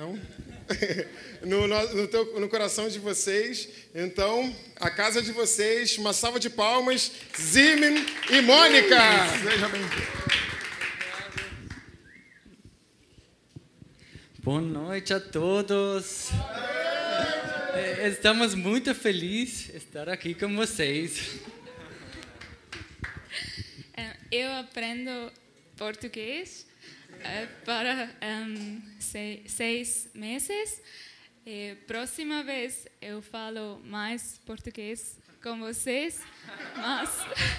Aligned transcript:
Não? 0.00 0.18
no, 1.44 1.66
no, 1.66 1.94
no, 1.94 2.08
teu, 2.08 2.40
no 2.40 2.48
coração 2.48 2.88
de 2.88 2.98
vocês. 2.98 3.68
Então, 3.94 4.56
a 4.76 4.88
casa 4.88 5.20
de 5.20 5.30
vocês, 5.30 5.98
uma 5.98 6.14
salva 6.14 6.40
de 6.40 6.48
palmas, 6.48 7.12
Zimin 7.38 8.06
e 8.30 8.40
Mônica. 8.40 8.96
Seja 9.44 9.68
bem-vindo. 9.68 10.02
Boa 14.38 14.62
noite 14.62 15.12
a 15.12 15.20
todos. 15.20 16.30
Eh, 17.74 18.08
Estamos 18.08 18.54
muito 18.54 18.94
felizes 18.94 19.66
de 19.66 19.76
estar 19.76 20.08
aqui 20.08 20.32
com 20.32 20.56
vocês. 20.56 21.40
Eh, 23.94 24.16
Eu 24.30 24.50
aprendo 24.52 25.30
português 25.76 26.69
para 27.64 28.10
em, 28.20 28.82
sei- 29.00 29.44
seis 29.48 30.08
meses. 30.14 30.82
E 31.46 31.74
próxima 31.86 32.42
vez 32.42 32.86
eu 33.00 33.20
falo 33.22 33.80
mais 33.84 34.38
português 34.44 35.18
com 35.42 35.58
vocês, 35.58 36.20
mas, 36.76 37.10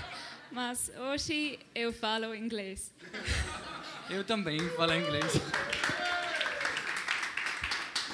mas 0.52 0.92
hoje 0.98 1.60
eu 1.74 1.92
falo 1.92 2.34
inglês. 2.36 2.92
Eu 4.10 4.24
também 4.24 4.60
falo 4.76 4.94
inglês. 4.94 5.34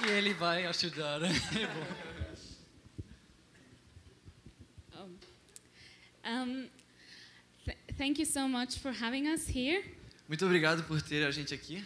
E 0.05 0.09
ele 0.11 0.33
vai 0.33 0.65
ajudar. 0.65 1.19
É 1.53 1.67
bom. 4.97 5.09
Um, 6.25 6.67
th- 7.65 7.77
thank 7.97 8.19
you 8.19 8.25
so 8.25 8.47
much 8.47 8.77
for 8.79 8.91
having 8.91 9.27
us 9.29 9.47
here. 9.47 9.83
Muito 10.27 10.45
obrigado 10.45 10.83
por 10.83 11.01
ter 11.01 11.25
a 11.25 11.31
gente 11.31 11.53
aqui. 11.53 11.83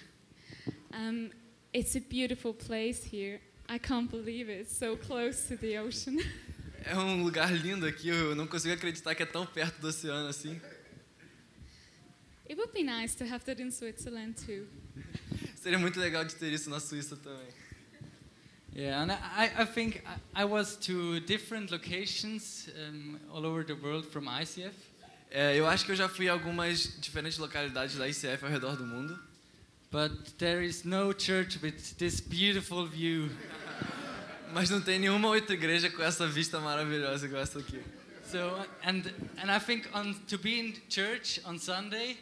Um, 0.93 1.29
it's 1.73 1.95
a 1.95 1.99
beautiful 1.99 2.53
place 2.53 3.03
here. 3.05 3.39
I 3.69 3.77
can't 3.77 4.09
believe 4.09 4.51
it. 4.51 4.61
It's 4.61 4.75
so 4.75 4.97
close 4.97 5.47
to 5.47 5.57
the 5.57 5.79
ocean. 5.79 6.17
É 6.83 6.97
um 6.97 7.23
lugar 7.23 7.53
lindo 7.53 7.85
aqui, 7.85 8.07
eu 8.07 8.35
não 8.35 8.47
consigo 8.47 8.73
acreditar 8.73 9.13
que 9.13 9.21
é 9.21 9.25
tão 9.27 9.45
perto 9.45 9.79
do 9.79 9.87
oceano 9.87 10.27
assim. 10.27 10.59
It 12.49 12.55
would 12.59 12.73
be 12.73 12.81
nice 12.81 13.15
to 13.17 13.23
have 13.23 13.45
that 13.45 13.61
in 13.61 13.69
Switzerland 13.69 14.33
too. 14.43 14.65
Seria 15.55 15.77
muito 15.77 15.99
legal 15.99 16.25
de 16.25 16.33
ter 16.33 16.51
isso 16.51 16.71
na 16.71 16.79
Suíça 16.79 17.15
também. 17.15 17.47
Yeah, 18.75 19.03
and 19.03 19.11
I, 19.11 19.61
I 19.61 19.65
think 19.65 20.01
I, 20.33 20.41
I 20.41 20.45
was 20.45 20.75
to 20.87 21.19
different 21.19 21.71
locations 21.71 22.67
um, 22.75 23.19
all 23.31 23.45
over 23.45 23.63
the 23.63 23.75
world 23.75 24.07
from 24.07 24.25
ICF. 24.25 24.73
É, 25.31 25.57
eu 25.57 25.65
acho 25.65 25.85
que 25.85 25.91
eu 25.91 25.95
já 25.95 26.09
fui 26.09 26.27
a 26.27 26.33
algumas 26.33 26.99
diferentes 26.99 27.37
localidades 27.37 27.95
da 27.95 28.07
ICF 28.07 28.43
ao 28.43 28.49
redor 28.51 28.75
do 28.75 28.85
mundo, 28.85 29.17
But 29.91 30.37
there 30.37 30.65
is 30.65 30.85
no 30.85 31.13
church 31.17 31.59
with 31.61 31.95
this 31.97 32.21
beautiful 32.21 32.87
view. 32.87 33.29
mas 34.53 34.69
não 34.69 34.81
tem 34.81 34.99
nenhuma 34.99 35.27
outra 35.29 35.53
igreja 35.53 35.89
com 35.89 36.01
essa 36.01 36.27
vista 36.27 36.59
maravilhosa 36.59 37.25
igual 37.25 37.41
essa 37.41 37.59
aqui. 37.59 37.81
So, 38.29 38.37
and, 38.85 39.03
and 39.37 39.51
I 39.53 39.59
think 39.59 39.87
on, 39.93 40.13
to 40.27 40.37
be 40.37 40.59
in 40.59 40.73
church 40.89 41.41
on 41.45 41.57
Sunday, 41.57 42.17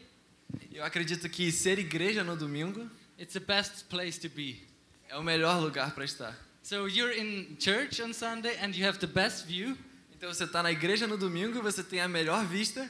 Eu 0.71 0.83
acredito 0.83 1.30
que 1.30 1.52
ser 1.52 1.77
igreja 1.77 2.23
no 2.23 2.35
domingo 2.35 2.89
it's 3.19 3.33
the 3.33 3.39
best 3.39 3.85
place 3.85 4.19
to 4.19 4.30
be. 4.30 4.63
é 5.07 5.15
o 5.17 5.23
melhor 5.23 5.59
lugar 5.61 5.93
para 5.93 6.05
estar. 6.05 6.35
So 6.63 6.87
you're 6.87 7.15
in 7.15 7.55
church 7.59 8.02
on 8.02 8.13
Sunday 8.13 8.55
and 8.63 8.75
you 8.75 8.87
have 8.87 8.97
the 8.99 9.07
best 9.07 9.45
view. 9.45 9.77
Então 10.15 10.31
você 10.33 10.43
está 10.45 10.63
na 10.63 10.71
igreja 10.71 11.05
no 11.07 11.17
domingo, 11.17 11.61
você 11.61 11.83
tem 11.83 12.02
a 12.02 12.07
melhor 12.07 12.45
vista, 12.47 12.89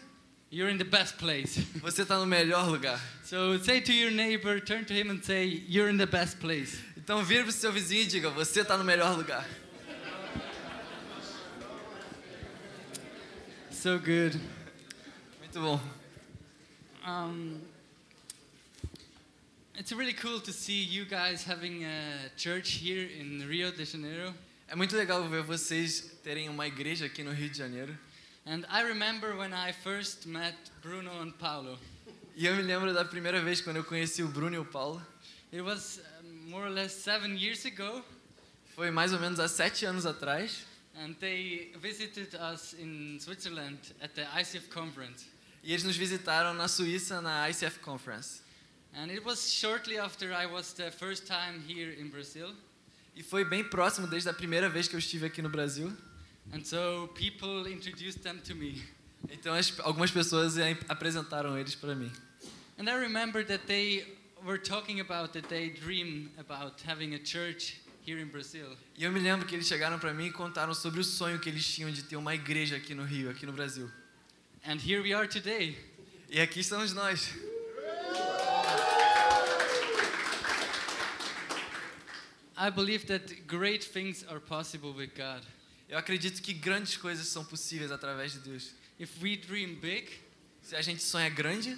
You're 0.52 0.70
in 0.70 0.78
the 0.78 0.84
best 0.84 1.18
place. 1.18 1.60
você 1.80 2.02
está 2.02 2.18
no 2.18 2.26
melhor 2.26 2.68
lugar. 2.70 3.00
so 3.24 3.58
say 3.60 3.80
to 3.82 3.94
your 3.94 4.10
neighbor, 4.10 4.60
turn 4.60 4.84
to 4.86 4.94
him 4.94 5.12
and 5.12 5.24
say, 5.24 5.46
You're 5.46 5.90
in 5.90 5.98
the 5.98 6.08
best 6.08 6.40
place. 6.40 6.80
Então 6.98 7.24
vira 7.24 7.44
para 7.44 7.50
o 7.50 7.54
seu 7.54 7.72
vizinho 7.72 8.04
e 8.04 8.06
diga: 8.08 8.30
você 8.30 8.62
está 8.62 8.78
no 8.78 8.84
melhor 8.84 9.16
lugar. 9.16 9.48
So 13.72 13.98
good. 13.98 14.40
Muito 15.40 15.60
bom. 15.60 15.80
Um, 17.08 17.62
it's 19.78 19.92
really 19.92 20.14
cool 20.14 20.42
to 20.42 20.52
see 20.52 20.84
you 20.84 21.06
guys 21.06 21.44
having 21.44 21.86
a 21.86 22.30
church 22.36 22.84
here 22.84 23.08
in 23.20 23.48
Rio 23.48 23.72
de 23.72 23.86
Janeiro. 23.86 24.34
É 24.68 24.76
muito 24.76 24.96
legal 24.96 25.28
ver 25.30 25.44
vocês 25.44 26.12
terem 26.24 26.50
uma 26.50 26.68
igreja 26.68 27.06
aqui 27.06 27.24
no 27.24 27.32
Rio 27.32 27.50
de 27.50 27.58
Janeiro. 27.58 27.98
And 28.46 28.66
I 28.70 28.82
remember 28.82 29.36
when 29.38 29.54
I 29.54 29.72
first 29.72 30.26
met 30.26 30.56
Bruno 30.82 31.22
and 31.22 31.32
Paulo. 31.38 31.78
E 32.36 32.46
eu 32.46 32.56
me 32.56 32.62
lembro 32.64 32.94
da 32.94 33.04
primeira 33.06 33.42
vez 33.42 33.62
quando 33.62 33.78
eu 33.78 33.84
conheci 33.84 34.24
o 34.24 34.28
Bruno 34.28 34.56
e 34.56 34.60
o 34.60 34.66
Paulo. 34.66 35.02
It 35.52 35.62
was 35.62 36.00
more 36.48 36.66
or 36.66 36.70
less 36.72 36.94
seven 36.94 37.36
years 37.38 37.66
ago, 37.66 38.04
Foi 38.76 38.92
mais 38.92 39.12
ou 39.14 39.20
menos 39.20 39.40
há 39.40 39.48
sete 39.48 39.86
anos 39.86 40.06
atrás. 40.06 40.66
and 40.96 41.16
they 41.20 41.72
visited 41.80 42.34
us 42.36 42.74
in 42.74 43.18
Switzerland 43.20 43.78
at 44.02 44.14
the 44.16 44.26
ICF 44.40 44.70
conference. 44.70 45.26
E 45.64 45.72
eles 45.74 45.84
nos 45.84 45.98
visitaram 45.98 46.54
na 46.54 46.68
Suíça 46.68 47.22
na 47.22 47.50
ICF 47.50 47.80
Conference. 47.80 48.42
And 48.96 49.12
it 49.12 49.24
was 49.26 49.52
shortly 49.54 49.98
after 50.00 50.32
I 50.34 50.46
was 50.48 50.74
the 50.74 50.90
first 50.92 51.28
time 51.28 51.62
here 51.68 51.92
in 52.00 52.10
Brazil. 52.10 52.54
E 53.16 53.22
foi 53.22 53.44
bem 53.44 53.64
próximo 53.64 54.08
desde 54.08 54.30
a 54.30 54.34
primeira 54.34 54.70
vez 54.70 54.88
que 54.88 54.96
eu 54.96 55.00
estive 55.00 55.26
aqui 55.26 55.42
no 55.42 55.50
Brasil. 55.50 55.92
And 56.52 56.66
so 56.66 57.08
people 57.14 57.68
introduced 57.68 58.24
them 58.24 58.40
to 58.42 58.56
me. 58.56 58.82
Então 59.30 59.54
as- 59.54 59.80
algumas 59.82 60.12
pessoas 60.12 60.56
apresentaram 60.88 61.58
eles 61.58 61.76
para 61.76 61.94
mim. 61.96 62.12
And 62.78 62.90
I 62.90 62.96
remember 62.96 63.44
that 63.46 63.66
they 63.68 64.06
were 64.44 64.58
talking 64.58 65.00
about 65.02 65.34
that 65.34 65.48
they 65.50 65.70
dream 65.70 66.32
about 66.38 66.82
having 66.88 67.14
a 67.14 67.20
church 67.20 67.82
here 68.06 68.20
in 68.20 68.28
Brazil. 68.30 68.76
E 68.98 69.04
eu 69.04 69.12
me 69.12 69.20
lembro 69.20 69.46
que 69.46 69.56
eles 69.56 69.68
chegaram 69.68 70.00
para 70.00 70.14
mim 70.14 70.28
e 70.28 70.32
contaram 70.32 70.74
sobre 70.74 71.02
o 71.02 71.04
sonho 71.04 71.38
que 71.40 71.50
eles 71.50 71.68
tinham 71.68 71.92
de 71.92 72.04
ter 72.04 72.16
uma 72.16 72.34
igreja 72.34 72.78
aqui 72.78 72.96
no 72.96 73.04
Rio, 73.04 73.30
aqui 73.30 73.46
no 73.46 73.52
Brasil. 73.54 73.92
And 74.66 74.78
here 74.78 75.02
we 75.02 75.14
are 75.14 75.28
today. 75.28 75.78
E 76.30 76.40
aqui 76.40 76.62
estamos 76.62 76.94
nós. 76.94 77.30
I 82.58 82.70
believe 82.70 83.06
that 83.08 83.48
great 83.48 83.84
things 83.84 84.24
are 84.30 84.40
possible 84.40 84.92
with 84.94 85.16
God. 85.16 85.42
Eu 85.90 85.98
acredito 85.98 86.42
que 86.42 86.54
grandes 86.54 86.96
coisas 86.98 87.28
são 87.28 87.44
possíveis 87.44 87.92
através 87.92 88.32
de 88.32 88.40
Deus. 88.40 88.72
If 89.00 89.22
we 89.22 89.36
dream 89.36 89.76
big 89.76 90.08
Se 90.62 90.76
a 90.76 90.82
gente 90.82 91.02
sonha 91.02 91.30
grande 91.30 91.76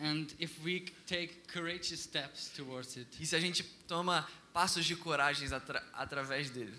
and 0.00 0.26
if 0.38 0.58
we 0.64 0.80
take 1.06 1.42
courageous 1.52 2.00
steps 2.00 2.48
towards 2.56 2.96
it. 2.96 3.06
e 3.20 3.26
se 3.26 3.36
a 3.36 3.40
gente 3.40 3.62
toma 3.86 4.26
passos 4.54 4.86
de 4.86 4.96
coragem 4.96 5.52
atra 5.52 5.84
através 5.92 6.48
dele. 6.50 6.74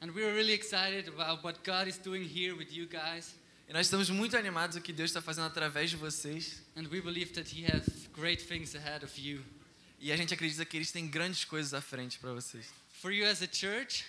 And 0.00 0.12
we're 0.12 0.32
really 0.34 0.52
excited 0.52 1.08
about 1.08 1.44
what 1.44 1.60
God 1.62 1.88
is 1.88 1.98
doing 1.98 2.24
here 2.24 2.54
with 2.54 2.68
you 2.72 2.86
guys. 2.86 3.34
E 3.68 3.72
nós 3.72 3.86
estamos 3.86 4.08
muito 4.08 4.36
animados 4.36 4.76
o 4.76 4.80
que 4.80 4.92
Deus 4.92 5.10
está 5.10 5.20
fazendo 5.20 5.46
através 5.46 5.90
de 5.90 5.96
vocês. 5.96 6.62
And 6.74 6.88
we 6.88 7.00
believe 7.02 7.32
that 7.32 7.50
He 7.54 7.66
has 7.66 8.08
great 8.14 8.42
things 8.42 8.74
ahead 8.74 9.04
of 9.04 9.20
you. 9.20 9.44
E 10.00 10.10
a 10.12 10.16
gente 10.16 10.32
acredita 10.32 10.64
que 10.64 10.76
eles 10.76 10.90
têm 10.90 11.06
grandes 11.06 11.44
coisas 11.44 11.74
à 11.74 11.80
frente 11.82 12.18
para 12.18 12.32
vocês. 12.32 12.66
For 13.00 13.12
you 13.12 13.26
as 13.26 13.42
a 13.42 13.48
church, 13.50 14.04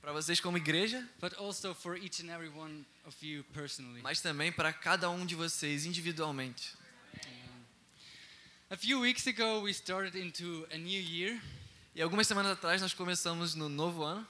Para 0.00 0.12
vocês 0.12 0.40
como 0.40 0.56
igreja, 0.56 1.06
but 1.20 1.34
also 1.38 1.74
for 1.74 1.96
each 1.96 2.22
and 2.22 2.30
every 2.32 2.48
one 2.48 2.84
of 3.04 3.16
you 3.26 3.44
personally. 3.52 4.00
mas 4.02 4.20
também 4.20 4.50
para 4.50 4.72
cada 4.72 5.10
um 5.10 5.26
de 5.26 5.34
vocês 5.34 5.84
individualmente. 5.84 6.74
A 8.70 8.76
few 8.76 9.00
weeks 9.00 9.26
ago, 9.26 9.60
we 9.62 9.70
started 9.72 10.16
into 10.16 10.66
a 10.72 10.78
new 10.78 11.00
year, 11.00 11.40
E 11.94 12.00
algumas 12.00 12.26
semanas 12.28 12.52
atrás 12.52 12.80
nós 12.80 12.94
começamos 12.94 13.54
no 13.54 13.68
novo 13.68 14.02
ano. 14.04 14.26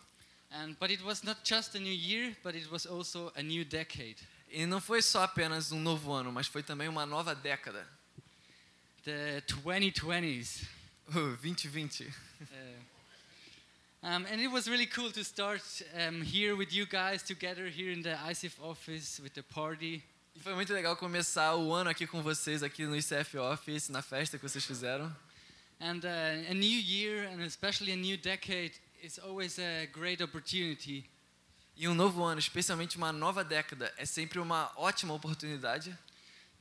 and 0.50 0.74
but 0.80 0.90
it 0.90 1.02
was 1.04 1.22
not 1.22 1.40
just 1.44 1.76
a 1.76 1.78
new 1.78 1.92
year, 1.92 2.34
but 2.42 2.56
it 2.56 2.68
was 2.70 2.84
also 2.86 3.30
a 3.36 3.42
new 3.42 3.64
decade. 3.64 4.16
E 4.50 4.66
não 4.66 4.80
foi 4.80 5.00
só 5.02 5.22
apenas 5.22 5.70
um 5.70 5.78
novo 5.78 6.10
ano, 6.12 6.32
mas 6.32 6.48
foi 6.48 6.62
também 6.64 6.88
uma 6.88 7.06
nova 7.06 7.34
década. 7.34 7.86
The 9.04 9.42
2020s. 9.42 10.66
O 11.10 11.36
2020. 11.42 12.04
Uh, 12.04 12.10
um, 14.02 14.26
and 14.30 14.40
it 14.40 14.50
was 14.50 14.68
really 14.68 14.86
cool 14.86 15.10
to 15.10 15.22
start 15.24 15.62
um, 15.94 16.22
here 16.22 16.56
with 16.56 16.72
you 16.72 16.86
guys 16.86 17.22
together 17.22 17.66
here 17.68 17.92
in 17.92 18.02
the 18.02 18.16
ICF 18.28 18.60
office 18.62 19.20
with 19.22 19.34
the 19.34 19.42
party. 19.42 20.02
E 20.34 20.40
foi 20.40 20.54
muito 20.54 20.72
legal 20.72 20.96
começar 20.96 21.56
o 21.56 21.72
ano 21.72 21.90
aqui 21.90 22.06
com 22.06 22.22
vocês, 22.22 22.62
aqui 22.62 22.84
no 22.84 22.96
ICF 22.96 23.38
Office, 23.38 23.88
na 23.88 24.02
festa 24.02 24.38
que 24.38 24.48
vocês 24.48 24.64
fizeram. 24.64 25.14
And 25.80 26.00
uh, 26.04 26.50
a 26.50 26.54
new 26.54 26.80
year, 26.80 27.28
and 27.28 27.42
especially 27.42 27.92
a 27.92 27.96
new 27.96 28.16
decade, 28.16 28.72
is 29.02 29.18
always 29.18 29.58
a 29.58 29.86
great 29.92 30.22
opportunity 30.22 31.08
E 31.80 31.88
um 31.88 31.94
novo 31.94 32.22
ano, 32.22 32.38
especialmente 32.38 32.98
uma 32.98 33.10
nova 33.10 33.42
década, 33.42 33.90
é 33.96 34.04
sempre 34.04 34.38
uma 34.38 34.70
ótima 34.76 35.14
oportunidade 35.14 35.96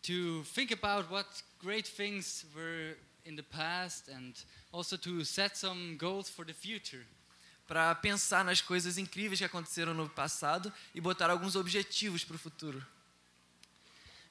to 0.01 0.45
think 0.55 0.73
about 0.73 1.11
what 1.11 1.27
great 1.61 1.85
things 1.89 2.45
were 2.55 2.95
in 3.25 3.35
the 3.35 3.43
past 3.43 4.09
and 4.09 4.31
also 4.71 4.97
to 4.97 5.25
set 5.25 5.57
some 5.57 5.97
goals 5.97 6.29
for 6.29 6.45
the 6.45 6.53
future. 6.53 7.05
Para 7.69 7.93
pensar 7.93 8.43
nas 8.43 8.61
coisas 8.61 8.97
incríveis 8.97 9.37
que 9.37 9.45
aconteceram 9.45 9.93
no 9.93 10.09
passado 10.09 10.73
e 10.95 10.99
botar 10.99 11.29
alguns 11.29 11.55
objetivos 11.55 12.23
para 12.23 12.35
o 12.35 12.39
futuro. 12.39 12.83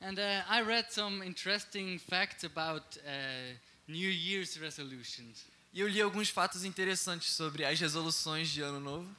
And 0.01 0.15
uh, 0.19 0.45
I 0.49 0.63
read 0.63 0.93
some 0.93 1.25
interesting 1.25 2.01
facts 2.01 2.43
about 2.43 2.85
uh, 2.99 3.57
New 3.87 4.11
Year's 4.11 4.57
resolutions. 4.57 5.45
E 5.73 5.79
eu 5.79 5.87
li 5.87 6.03
alguns 6.03 6.29
fatos 6.29 6.65
interessantes 6.65 7.31
sobre 7.31 7.65
as 7.65 7.79
resoluções 7.79 8.49
de 8.49 8.61
ano 8.61 8.81
novo. 8.81 9.17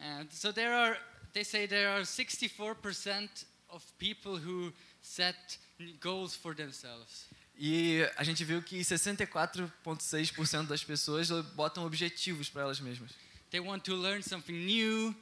And 0.00 0.26
so 0.32 0.52
there 0.52 0.74
are, 0.74 1.00
they 1.32 1.44
say 1.44 1.68
there 1.68 1.88
are 1.88 2.02
64% 2.02 3.28
of 3.68 3.84
people 3.98 4.36
who 4.36 4.72
set 5.00 5.60
goals 6.00 6.34
for 6.34 6.56
themselves. 6.56 7.26
E 7.56 8.02
a 8.16 8.24
gente 8.24 8.44
viu 8.44 8.60
que 8.60 8.80
64,6% 8.80 10.66
das 10.66 10.82
pessoas 10.82 11.30
botam 11.54 11.86
objetivos 11.86 12.50
para 12.50 12.62
elas 12.62 12.80
mesmas. 12.80 13.12
They 13.54 13.60
want 13.60 13.84
to 13.84 13.94
learn 13.94 14.20
something 14.20 14.66
new 14.66 15.14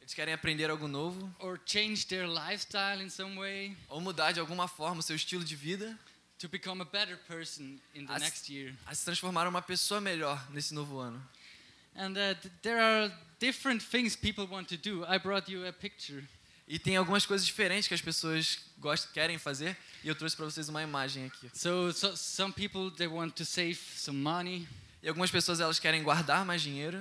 Eles 0.00 0.12
querem 0.12 0.34
aprender 0.34 0.68
algo 0.70 0.88
novo 0.88 1.32
or 1.38 1.56
change 1.64 2.08
their 2.08 2.26
lifestyle 2.26 3.00
in 3.00 3.08
some 3.08 3.36
way 3.38 3.76
ou 3.88 4.00
mudar 4.00 4.32
de 4.32 4.40
alguma 4.40 4.66
forma 4.66 4.98
o 4.98 5.02
seu 5.04 5.14
estilo 5.14 5.44
de 5.44 5.54
vida, 5.54 5.96
to 6.36 6.48
become 6.48 6.82
a 6.82 6.84
better 6.84 7.16
person 7.28 7.78
in 7.94 8.06
the 8.06 8.12
As- 8.12 8.22
next 8.22 8.52
year. 8.52 8.74
a 8.86 8.92
se 8.92 9.04
transformar 9.04 9.46
uma 9.46 9.62
pessoa 9.62 10.00
melhor 10.00 10.44
nesse 10.50 10.74
novo 10.74 10.98
ano. 10.98 11.22
And 11.94 12.10
uh, 12.18 12.34
th- 12.40 12.52
there 12.62 12.80
are 12.80 13.12
different 13.38 13.84
things 13.84 14.16
people 14.16 14.48
want 14.50 14.66
to 14.70 14.76
do. 14.76 15.04
I 15.06 15.16
brought 15.18 15.48
you 15.48 15.64
a 15.64 15.72
picture. 15.72 16.24
E 16.66 16.76
tem 16.76 16.96
algumas 16.96 17.24
coisas 17.24 17.46
diferentes 17.46 17.86
que 17.86 17.94
as 17.94 18.02
pessoas 18.02 18.58
gostam, 18.80 19.12
querem 19.12 19.38
fazer, 19.38 19.76
e 20.02 20.08
eu 20.08 20.16
trouxe 20.16 20.34
para 20.34 20.44
vocês 20.44 20.68
uma 20.68 20.82
imagem 20.82 21.26
aqui. 21.26 21.48
So, 21.54 21.92
so 21.92 22.16
some 22.16 22.52
people 22.52 22.90
they 22.90 23.06
want 23.06 23.36
to 23.36 23.44
save 23.44 23.76
some 23.76 24.18
money. 24.18 24.66
E 25.00 25.08
algumas 25.08 25.30
pessoas 25.30 25.60
elas 25.60 25.78
querem 25.78 26.02
guardar 26.02 26.44
mais 26.44 26.60
dinheiro, 26.60 26.98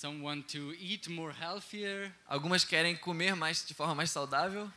Some 0.00 0.22
want 0.22 0.50
to 0.52 0.72
eat 0.80 1.10
more 1.10 1.30
healthier. 1.30 2.10
algumas 2.26 2.64
querem 2.64 2.96
comer 2.96 3.36
mais 3.36 3.66
de 3.66 3.74
forma 3.74 3.94
mais 3.94 4.10
saudável, 4.10 4.72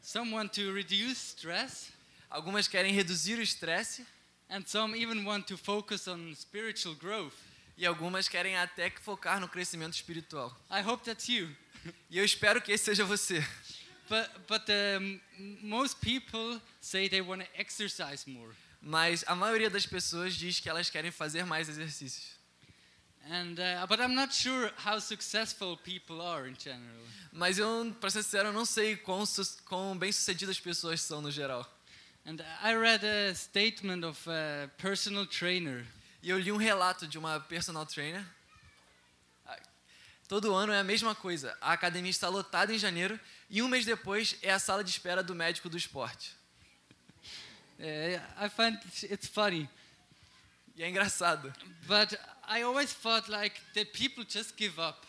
Some 0.00 0.32
want 0.34 0.52
to 0.54 0.72
reduce 0.72 1.34
stress. 1.36 1.90
algumas 2.30 2.68
querem 2.68 2.92
reduzir 2.92 3.38
o 3.38 3.42
estresse 3.42 4.06
And 4.48 4.62
some 4.66 4.96
even 4.96 5.24
want 5.24 5.46
to 5.48 5.56
focus 5.56 6.06
on 6.06 6.32
spiritual 6.36 6.94
growth. 6.94 7.34
e 7.76 7.84
algumas 7.84 8.28
querem 8.28 8.56
até 8.56 8.88
que 8.88 9.00
focar 9.00 9.40
no 9.40 9.48
crescimento 9.48 9.94
espiritual. 9.94 10.56
I 10.70 10.80
hope 10.80 11.04
that's 11.04 11.28
you. 11.28 11.50
E 12.08 12.18
eu 12.18 12.24
espero 12.24 12.62
que 12.62 12.70
esse 12.70 12.84
seja 12.84 13.04
você. 13.04 13.44
But, 14.08 14.28
but 14.46 14.62
um, 15.00 15.20
most 15.62 15.96
people 16.00 16.60
say 16.80 17.08
they 17.08 17.20
want 17.20 17.42
to 17.42 17.48
exercise 17.60 18.30
more. 18.30 18.54
Mas 18.80 19.24
a 19.26 19.34
maioria 19.34 19.68
das 19.70 19.86
pessoas 19.86 20.34
diz 20.36 20.60
que 20.60 20.68
elas 20.68 20.88
querem 20.88 21.10
fazer 21.10 21.44
mais 21.44 21.68
exercícios. 21.68 22.40
And, 23.30 23.58
uh, 23.58 23.86
but 23.86 24.00
I'm 24.00 24.14
not 24.14 24.34
sure 24.34 24.70
how 24.76 24.98
successful 24.98 25.76
people 25.76 26.20
are 26.20 26.48
in 26.48 26.56
general. 26.58 27.02
Mas 27.32 27.58
eu, 27.58 27.94
para 28.00 28.10
ser 28.10 28.22
sincero, 28.22 28.48
eu 28.48 28.52
não 28.52 28.64
sei 28.64 28.96
quão, 28.96 29.24
quão 29.64 29.96
bem 29.96 30.12
sucedidas 30.12 30.56
as 30.56 30.60
pessoas 30.60 31.00
são 31.00 31.22
no 31.22 31.30
geral. 31.30 31.66
And 32.26 32.36
I 32.62 32.74
read 32.76 33.04
a 33.04 33.34
statement 33.34 34.04
of 34.04 34.28
a 34.28 34.68
personal 34.76 35.26
trainer. 35.26 35.86
E 36.22 36.30
eu 36.30 36.38
li 36.38 36.52
um 36.52 36.56
relato 36.56 37.06
de 37.06 37.18
uma 37.18 37.40
personal 37.40 37.86
trainer. 37.86 38.24
Ah, 39.46 39.58
Todo 40.28 40.54
ano 40.54 40.72
é 40.72 40.78
a 40.78 40.84
mesma 40.84 41.14
coisa. 41.14 41.56
A 41.60 41.72
academia 41.72 42.10
está 42.10 42.28
lotada 42.28 42.72
em 42.74 42.78
janeiro 42.78 43.18
e 43.48 43.62
um 43.62 43.68
mês 43.68 43.84
depois 43.84 44.36
é 44.42 44.52
a 44.52 44.58
sala 44.58 44.84
de 44.84 44.90
espera 44.90 45.22
do 45.22 45.34
médico 45.34 45.68
do 45.68 45.76
esporte. 45.76 46.36
Uh, 47.78 48.20
I 48.38 48.48
find 48.48 48.78
it's 49.10 49.26
funny. 49.26 49.68
E 50.82 50.84
é 50.84 50.88
engraçado. 50.88 51.54
But 51.86 52.18
I 52.48 52.62
always 52.62 52.92
thought 52.92 53.30
like 53.30 53.54
that 53.74 53.92
people 53.92 54.24
just 54.28 54.54
give 54.58 54.80
up. 54.80 55.06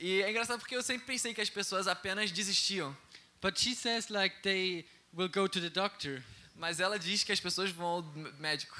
E 0.00 0.22
é 0.22 0.30
engraçado 0.30 0.60
porque 0.60 0.76
eu 0.76 0.82
sempre 0.82 1.06
pensei 1.06 1.34
que 1.34 1.40
as 1.40 1.50
pessoas 1.50 1.88
apenas 1.88 2.30
desistiam. 2.30 2.96
But 3.42 3.58
she 3.58 3.74
says 3.74 4.10
like 4.10 4.36
they 4.42 4.86
will 5.12 5.28
go 5.28 5.48
to 5.48 5.60
the 5.60 5.70
doctor. 5.70 6.22
Mas 6.54 6.78
ela 6.78 7.00
diz 7.00 7.24
que 7.24 7.32
as 7.32 7.40
pessoas 7.40 7.72
vão 7.72 7.86
ao 7.86 8.02
médico. 8.38 8.76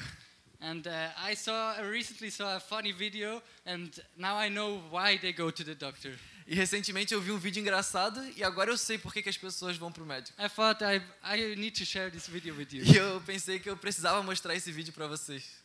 And 0.60 0.82
uh, 0.86 1.28
I 1.28 1.34
saw 1.34 1.74
I 1.76 1.90
recently 1.90 2.30
saw 2.30 2.54
a 2.54 2.60
funny 2.60 2.92
video, 2.92 3.42
and 3.66 3.90
now 4.16 4.38
I 4.40 4.48
know 4.48 4.80
why 4.92 5.18
they 5.18 5.32
go 5.32 5.50
to 5.50 5.64
the 5.64 5.74
doctor. 5.74 6.16
E 6.46 6.54
recentemente 6.54 7.12
eu 7.12 7.20
vi 7.20 7.32
um 7.32 7.38
vídeo 7.38 7.60
engraçado 7.60 8.24
e 8.36 8.44
agora 8.44 8.70
eu 8.70 8.78
sei 8.78 8.96
por 8.96 9.12
que, 9.12 9.22
que 9.22 9.28
as 9.28 9.36
pessoas 9.36 9.76
vão 9.76 9.90
pro 9.90 10.06
médico. 10.06 10.40
I 10.40 10.48
thought 10.48 10.84
I 10.84 11.02
I 11.24 11.56
need 11.56 11.76
to 11.80 11.84
share 11.84 12.12
this 12.12 12.28
video 12.28 12.54
with 12.54 12.68
you. 12.70 12.84
E 12.84 12.96
eu 12.96 13.20
pensei 13.22 13.58
que 13.58 13.68
eu 13.68 13.76
precisava 13.76 14.22
mostrar 14.22 14.54
esse 14.54 14.70
vídeo 14.70 14.92
para 14.92 15.08
vocês. 15.08 15.57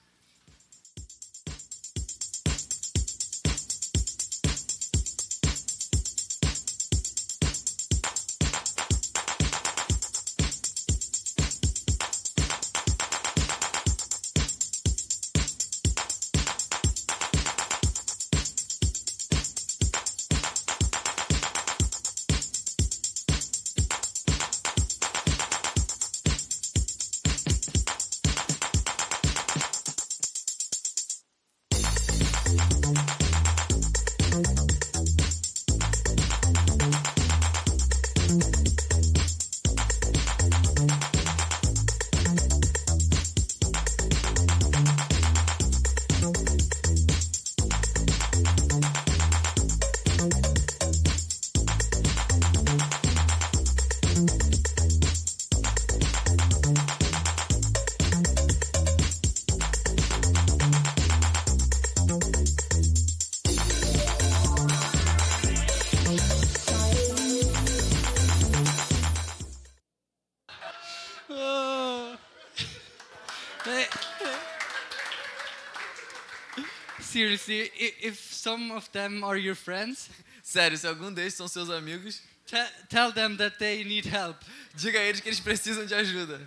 Seriously, 77.24 77.72
if 78.02 78.20
some 78.34 78.70
of 78.72 78.92
them 78.92 79.24
are 79.24 79.38
your 79.38 79.56
friends, 79.56 80.10
Sério, 80.44 80.78
se 80.78 80.86
algum 80.86 81.14
desses 81.14 81.36
são 81.36 81.48
seus 81.48 81.70
amigos, 81.70 82.22
te- 82.46 82.58
tell 82.90 83.14
them 83.14 83.38
that 83.38 83.58
they 83.58 83.86
need 83.86 84.06
help. 84.06 84.36
diga 84.76 85.00
a 85.00 85.04
eles 85.04 85.22
que 85.22 85.30
eles 85.30 85.40
precisam 85.40 85.86
de 85.86 85.96
ajuda. 85.96 86.42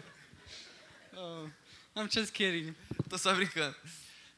Oh, 1.17 1.49
I'm 1.97 2.11
just 2.11 2.35
kidding. 2.35 2.75
Tô 3.09 3.17
só 3.17 3.33
brincando. 3.35 3.75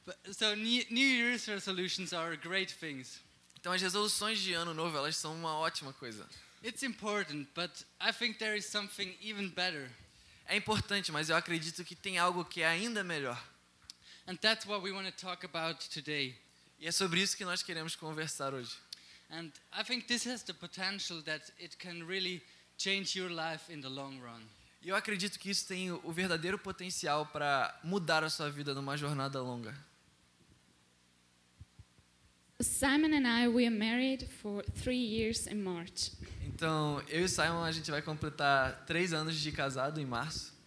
But, 0.07 0.17
so 0.33 0.55
New, 0.55 0.85
New 0.91 1.05
Year's 1.05 1.45
resolutions 1.49 2.13
are 2.13 2.37
great 2.37 2.73
things. 2.73 3.21
Então 3.59 3.73
as 3.73 3.83
resoluções 3.83 4.39
de 4.39 4.53
ano 4.55 4.73
novo, 4.73 4.97
elas 4.97 5.17
são 5.17 5.35
uma 5.35 5.59
ótima 5.59 5.93
coisa. 5.93 6.25
It's 6.63 6.85
important, 6.85 7.49
but 7.53 7.73
I 8.01 8.13
think 8.13 8.39
there 8.39 8.57
is 8.57 8.65
something 8.65 9.13
even 9.21 9.49
better. 9.49 9.91
É 10.47 10.57
importante, 10.57 11.11
mas 11.11 11.31
eu 11.31 11.37
acredito 11.37 11.85
que 11.85 11.97
tem 11.97 12.17
algo 12.17 12.45
que 12.45 12.63
é 12.63 12.69
ainda 12.69 13.03
melhor. 13.03 13.43
And 14.29 14.39
that's 14.43 14.67
what 14.67 14.83
we 14.83 14.93
want 14.93 15.07
to 15.07 15.13
talk 15.13 15.43
about 15.43 15.89
today. 15.89 16.37
E 16.79 16.87
é 16.87 16.93
sobre 16.93 17.23
isso 17.23 17.35
que 17.35 17.47
nós 17.47 17.63
queremos 17.63 17.97
conversar 17.97 18.53
hoje. 18.53 18.77
And 19.31 19.51
I 19.73 19.83
think 19.83 20.07
this 20.07 20.27
has 20.27 20.43
the 20.43 20.53
potential 20.53 21.23
that 21.23 21.51
it 21.59 21.79
can 21.79 22.07
really 22.07 22.43
change 22.77 23.19
your 23.19 23.31
life 23.31 23.73
in 23.73 23.81
the 23.81 23.89
long 23.89 24.21
run. 24.21 24.43
E 24.83 24.91
eu 24.91 24.97
acredito 24.97 25.39
que 25.39 25.49
isso 25.49 25.67
tem 25.67 25.91
o 25.91 26.13
verdadeiro 26.13 26.59
potencial 26.59 27.25
para 27.25 27.75
mudar 27.83 28.23
a 28.23 28.29
sua 28.29 28.51
vida 28.51 28.75
numa 28.75 28.99
jornada 28.99 29.41
longa. 29.41 29.75
Simon 32.61 33.15
and 33.15 33.27
I, 33.27 33.49
we 33.49 33.65
are 33.65 33.75
married 33.75 34.29
for 34.43 34.63
three 34.83 34.99
years 34.99 35.47
in 35.47 35.63
March. 35.63 36.13
Então, 36.45 37.03
eu 37.09 37.25
e 37.25 37.29
Simon, 37.29 37.63
a 37.63 37.73
gente 37.73 37.91
vai 37.91 38.03
completar 38.03 38.85
três 38.85 39.15
anos 39.15 39.37
de 39.37 39.51
casado 39.53 39.99
em 39.99 40.05
março. 40.05 40.58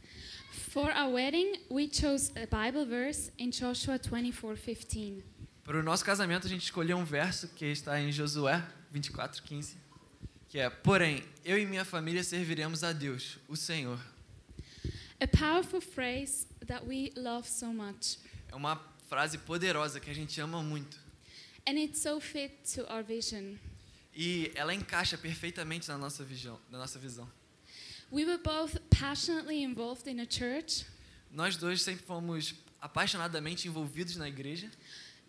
For 0.71 0.89
our 0.89 1.11
wedding, 1.11 1.59
we 1.69 1.89
chose 1.89 2.31
a 2.37 2.47
Bible 2.47 2.85
verse 2.85 3.29
in 3.37 3.51
Joshua 3.51 3.99
24:15. 3.99 5.21
Para 5.65 5.77
o 5.77 5.83
nosso 5.83 6.05
casamento, 6.05 6.47
a 6.47 6.49
gente 6.49 6.63
escolheu 6.63 6.97
um 6.97 7.03
verso 7.03 7.49
que 7.49 7.65
está 7.65 7.99
em 7.99 8.09
Josué 8.09 8.65
24:15, 8.89 9.75
que 10.47 10.59
é: 10.59 10.69
Porém, 10.69 11.25
eu 11.43 11.59
e 11.59 11.65
minha 11.65 11.83
família 11.83 12.23
serviremos 12.23 12.85
a 12.85 12.93
Deus, 12.93 13.37
o 13.49 13.57
Senhor. 13.57 13.99
A 15.19 15.27
powerful 15.27 15.81
phrase 15.81 16.47
that 16.65 16.85
we 16.85 17.11
love 17.17 17.49
so 17.49 17.73
much. 17.73 18.17
É 18.47 18.55
uma 18.55 18.77
frase 19.09 19.37
poderosa 19.39 19.99
que 19.99 20.09
a 20.09 20.15
gente 20.15 20.39
ama 20.39 20.63
muito. 20.63 20.97
And 21.67 21.75
it 21.79 21.97
so 21.97 22.21
fit 22.21 22.53
to 22.75 22.89
our 22.89 23.03
vision. 23.03 23.57
E 24.15 24.49
ela 24.55 24.73
encaixa 24.73 25.17
perfeitamente 25.17 25.89
na 25.89 25.97
nossa 25.97 26.23
visão. 26.23 26.57
Na 26.69 26.77
nossa 26.77 26.97
visão. 26.97 27.29
We 28.11 28.25
were 28.25 28.37
both 28.37 28.80
passionately 29.01 29.63
involved 29.63 30.07
in 30.07 30.19
a 30.19 30.25
church, 30.25 30.85
Nós 31.33 31.55
dois 31.57 31.81
sempre 31.81 32.05
fomos 32.05 32.53
apaixonadamente 32.79 33.67
envolvidos 33.67 34.15
na 34.15 34.27
igreja, 34.27 34.69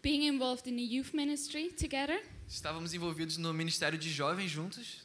being 0.03 0.27
involved 0.27 0.69
in 0.69 0.77
the 0.77 0.83
youth 0.83 1.15
ministry 1.15 1.71
together, 1.73 2.23
estávamos 2.49 2.93
envolvidos 2.93 3.39
no 3.39 3.53
ministério 3.55 3.99
de 3.99 4.11
jovens 4.11 4.51
juntos 4.51 5.03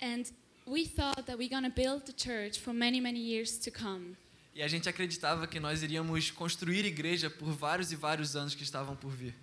and 0.00 0.32
we 0.66 0.86
thought 0.86 1.24
that 1.26 1.36
we're 1.36 1.48
going 1.48 1.64
to 1.64 1.70
build 1.74 2.04
the 2.04 2.12
church 2.12 2.60
for 2.60 2.72
many, 2.72 3.00
many 3.00 3.18
years 3.18 3.58
to 3.58 3.70
come. 3.70 4.16
e 4.54 4.62
a 4.62 4.68
gente 4.68 4.88
acreditava 4.88 5.46
que 5.46 5.58
nós 5.58 5.82
iríamos 5.82 6.30
construir 6.30 6.84
igreja 6.84 7.28
por 7.30 7.50
vários 7.52 7.90
e 7.90 7.96
vários 7.96 8.36
anos 8.36 8.54
que 8.54 8.62
estavam 8.62 8.94
por 8.94 9.10
vir. 9.10 9.34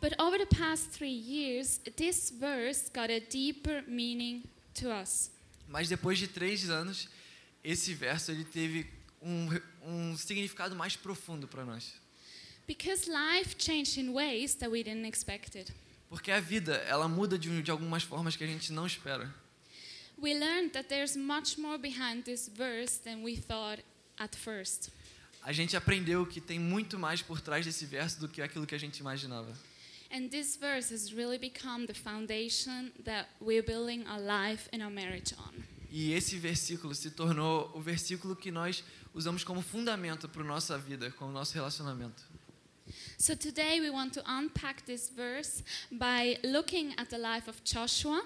But 0.00 0.20
over 0.20 0.38
the 0.38 0.46
past 0.56 0.90
three 0.90 1.14
years, 1.14 1.78
this 1.96 2.30
verse 2.30 2.90
got 2.92 3.10
a 3.10 3.20
deeper 3.20 3.84
meaning 3.86 4.42
to 4.74 4.88
us. 4.88 5.30
Mas 5.68 5.88
depois 5.88 6.18
de 6.18 6.26
três 6.26 6.68
anos, 6.68 7.08
esse 7.64 7.94
verso 7.94 8.30
ele 8.30 8.44
teve 8.44 8.86
um, 9.20 9.48
um 9.84 10.16
significado 10.16 10.74
mais 10.74 10.96
profundo 10.96 11.46
para 11.46 11.64
nós. 11.64 11.94
Because 12.66 13.10
life 13.10 13.56
changed 13.58 13.98
in 13.98 14.12
ways 14.12 14.54
that 14.56 14.70
we 14.70 14.82
didn't 14.82 15.06
expect 15.06 15.56
it. 15.58 15.72
Porque 16.08 16.30
a 16.30 16.40
vida, 16.40 16.74
ela 16.86 17.08
muda 17.08 17.38
de, 17.38 17.62
de 17.62 17.70
algumas 17.70 18.02
formas 18.02 18.36
que 18.36 18.44
a 18.44 18.46
gente 18.46 18.72
não 18.72 18.86
espera. 18.86 19.32
We 20.18 20.34
learned 20.34 20.72
that 20.72 20.88
there's 20.88 21.16
much 21.16 21.58
more 21.58 21.78
behind 21.78 22.24
this 22.24 22.48
verse 22.48 22.98
than 22.98 23.22
we 23.22 23.36
thought 23.36 23.82
at 24.18 24.36
first. 24.36 24.90
A 25.42 25.52
gente 25.52 25.76
aprendeu 25.76 26.24
que 26.24 26.40
tem 26.40 26.58
muito 26.58 26.98
mais 26.98 27.20
por 27.20 27.40
trás 27.40 27.66
desse 27.66 27.84
verso 27.84 28.20
do 28.20 28.28
que 28.28 28.40
aquilo 28.40 28.64
que 28.64 28.74
a 28.74 28.78
gente 28.78 28.98
imaginava. 28.98 29.52
And 30.12 30.28
this 30.28 30.56
verse 30.56 30.92
has 30.92 31.12
really 31.12 31.38
become 31.38 31.86
the 31.86 31.94
foundation 31.94 32.92
that 33.04 33.28
we're 33.40 33.62
building 33.62 34.06
our 34.06 34.20
life 34.20 34.68
and 34.72 34.82
our 34.82 34.92
marriage 34.92 35.34
on. 35.36 35.64
E 35.94 36.14
esse 36.14 36.38
versículo 36.38 36.94
se 36.94 37.10
tornou 37.10 37.70
o 37.74 37.80
versículo 37.80 38.34
que 38.34 38.50
nós 38.50 38.82
usamos 39.12 39.44
como 39.44 39.60
fundamento 39.60 40.26
para 40.26 40.40
a 40.40 40.44
nossa 40.44 40.78
vida, 40.78 41.10
com 41.10 41.26
o 41.26 41.30
nosso 41.30 41.52
relacionamento. 41.52 42.24
So 43.18 43.36
today 43.36 43.78
we 43.78 43.90
want 43.90 44.14
to 44.14 44.22
unpack 44.26 44.82
this 44.84 45.10
verse 45.14 45.62
by 45.90 46.38
looking 46.42 46.94
at 46.96 47.10
the 47.10 47.18
life 47.18 47.48
of 47.48 47.60
Joshua 47.62 48.24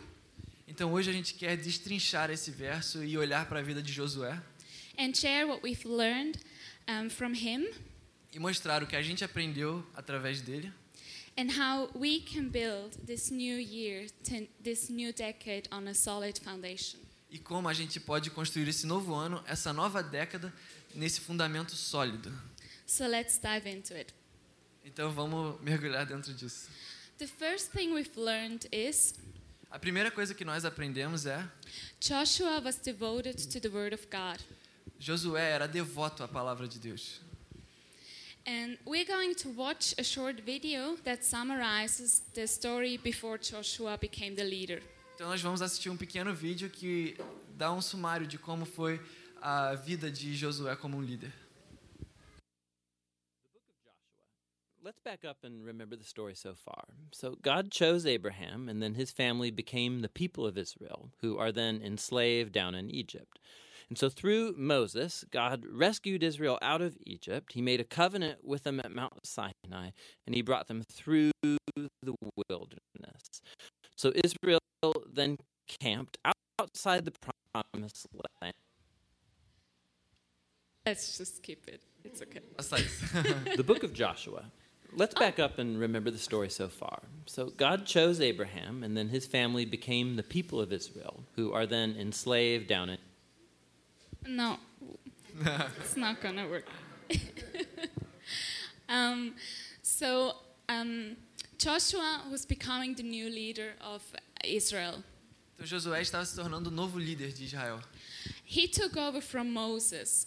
Então 0.68 0.92
hoje 0.92 1.10
a 1.10 1.12
gente 1.12 1.34
quer 1.34 1.56
destrinchar 1.56 2.30
esse 2.30 2.50
verso 2.50 3.04
e 3.04 3.18
olhar 3.18 3.46
para 3.48 3.58
a 3.58 3.62
vida 3.62 3.82
de 3.82 3.92
Josué 3.92 4.40
and 4.98 5.12
share 5.14 5.46
what 5.46 5.62
we've 5.62 5.86
learned 5.86 6.38
um, 6.88 7.10
from 7.10 7.34
him 7.34 7.68
e 8.32 8.38
mostrar 8.38 8.82
o 8.82 8.86
que 8.86 8.96
a 8.96 9.02
gente 9.02 9.24
aprendeu 9.24 9.84
através 9.94 10.40
dele 10.40 10.72
and 11.36 11.50
how 11.50 11.90
we 11.94 12.20
can 12.20 12.48
build 12.48 12.96
this 13.04 13.30
new 13.30 13.58
year, 13.58 14.06
this 14.62 14.88
new 14.88 15.12
decade 15.12 15.68
on 15.70 15.88
a 15.88 15.94
solid 15.94 16.38
foundation. 16.38 17.05
E 17.36 17.38
como 17.38 17.68
a 17.68 17.74
gente 17.74 18.00
pode 18.00 18.30
construir 18.30 18.66
esse 18.66 18.86
novo 18.86 19.14
ano, 19.14 19.44
essa 19.46 19.70
nova 19.70 20.02
década, 20.02 20.50
nesse 20.94 21.20
fundamento 21.20 21.76
sólido. 21.76 22.32
So 22.86 23.06
let's 23.06 23.38
dive 23.38 23.68
into 23.68 23.92
it. 23.92 24.14
Então 24.82 25.12
vamos 25.12 25.60
mergulhar 25.60 26.06
dentro 26.06 26.32
disso. 26.32 26.70
The 27.18 27.26
first 27.26 27.72
thing 27.72 27.92
we've 27.92 28.18
learned 28.18 28.66
is 28.72 29.12
A 29.70 29.78
primeira 29.78 30.10
coisa 30.10 30.32
que 30.34 30.46
nós 30.46 30.64
aprendemos 30.64 31.26
é 31.26 31.46
Joshua 32.00 32.58
was 32.60 32.76
devoted 32.78 33.36
to 33.48 33.60
the 33.60 33.68
Word 33.68 33.94
of 33.94 34.06
God. 34.06 34.40
Josué 34.98 35.50
era 35.50 35.68
devoto 35.68 36.22
à 36.22 36.28
palavra 36.28 36.66
de 36.66 36.78
Deus. 36.78 37.20
And 38.46 38.78
we're 38.86 39.04
going 39.04 39.34
to 39.34 39.50
watch 39.50 39.94
a 39.98 40.02
short 40.02 40.40
video 40.40 40.96
that 41.04 41.22
summarizes 41.22 42.22
the 42.32 42.46
story 42.46 42.96
before 42.96 43.36
Joshua 43.36 43.98
became 43.98 44.36
the 44.36 44.44
leader. 44.44 44.80
Então 45.16 45.28
nós 45.30 45.40
vamos 45.40 45.62
assistir 45.62 45.88
um 45.88 45.96
pequeno 45.96 46.34
vídeo 46.34 46.68
que 46.68 47.16
dá 47.56 47.72
um 47.72 47.80
sumário 47.80 48.26
de 48.26 48.36
como 48.36 48.66
foi 48.66 49.00
a 49.40 49.74
vida 49.74 50.10
de 50.10 50.36
Josué 50.36 50.76
como 50.76 50.98
um 50.98 51.00
líder. 51.00 51.32
Let's 54.84 55.00
back 55.02 55.24
up 55.24 55.38
and 55.42 55.64
remember 55.64 55.96
the 55.96 56.04
story 56.04 56.34
so 56.36 56.54
far. 56.54 56.84
So, 57.12 57.34
God 57.40 57.70
chose 57.70 58.04
Abraham, 58.04 58.68
and 58.68 58.82
then 58.82 58.94
his 58.94 59.10
family 59.10 59.50
became 59.50 60.02
the 60.02 60.10
people 60.10 60.46
of 60.46 60.58
Israel, 60.58 61.08
who 61.22 61.38
are 61.38 61.50
then 61.50 61.80
enslaved 61.82 62.52
down 62.52 62.74
in 62.74 62.90
Egypt. 62.90 63.38
And 63.88 63.96
so, 63.96 64.10
through 64.10 64.54
Moses, 64.58 65.24
God 65.30 65.64
rescued 65.66 66.22
Israel 66.22 66.58
out 66.60 66.82
of 66.82 66.98
Egypt. 67.06 67.54
He 67.54 67.62
made 67.62 67.80
a 67.80 67.84
covenant 67.84 68.44
with 68.44 68.64
them 68.64 68.80
at 68.80 68.92
Mount 68.92 69.26
Sinai, 69.26 69.92
and 70.26 70.34
he 70.34 70.42
brought 70.42 70.68
them 70.68 70.82
through 70.82 71.32
the 71.42 72.14
wilderness. 72.48 73.40
So, 73.96 74.12
Israel 74.14 74.60
then 75.12 75.38
camped 75.66 76.18
outside 76.60 77.06
the 77.06 77.12
promised 77.52 78.06
land. 78.42 78.54
Let's 80.84 81.18
just 81.18 81.38
skip 81.38 81.66
it. 81.66 81.82
It's 82.04 82.22
okay. 82.22 82.40
Basta 82.56 82.76
isso. 82.80 83.56
the 83.56 83.64
book 83.64 83.82
of 83.82 83.92
Joshua. 83.92 84.44
Let's 84.92 85.14
back 85.14 85.38
up 85.38 85.58
and 85.58 85.78
remember 85.80 86.10
the 86.10 86.18
story 86.18 86.48
so 86.48 86.68
far. 86.68 87.02
So, 87.26 87.46
God 87.46 87.86
chose 87.86 88.20
Abraham, 88.20 88.84
and 88.84 88.96
then 88.96 89.08
his 89.08 89.26
family 89.26 89.64
became 89.64 90.16
the 90.16 90.22
people 90.22 90.60
of 90.60 90.72
Israel, 90.72 91.24
who 91.34 91.52
are 91.52 91.66
then 91.66 91.96
enslaved 91.98 92.68
down 92.68 92.90
in. 92.90 92.98
No, 94.26 94.58
it's 95.80 95.96
not 95.96 96.20
gonna 96.20 96.48
work. 96.48 96.66
um, 98.88 99.34
so 99.82 100.34
um, 100.68 101.16
Joshua 101.58 102.22
was 102.30 102.44
becoming 102.44 102.94
the 102.94 103.02
new 103.02 103.28
leader 103.28 103.74
of 103.80 104.02
Israel. 104.44 105.02
Então 105.58 105.66
Josué 105.66 106.02
estava 106.02 106.24
se 106.24 106.34
tornando 106.36 106.68
o 106.68 106.70
novo 106.70 106.98
líder 106.98 107.32
de 107.32 107.44
Israel. 107.44 107.80
He 108.44 108.68
took 108.68 108.96
over 108.96 109.20
from 109.20 109.44
Moses. 109.44 110.26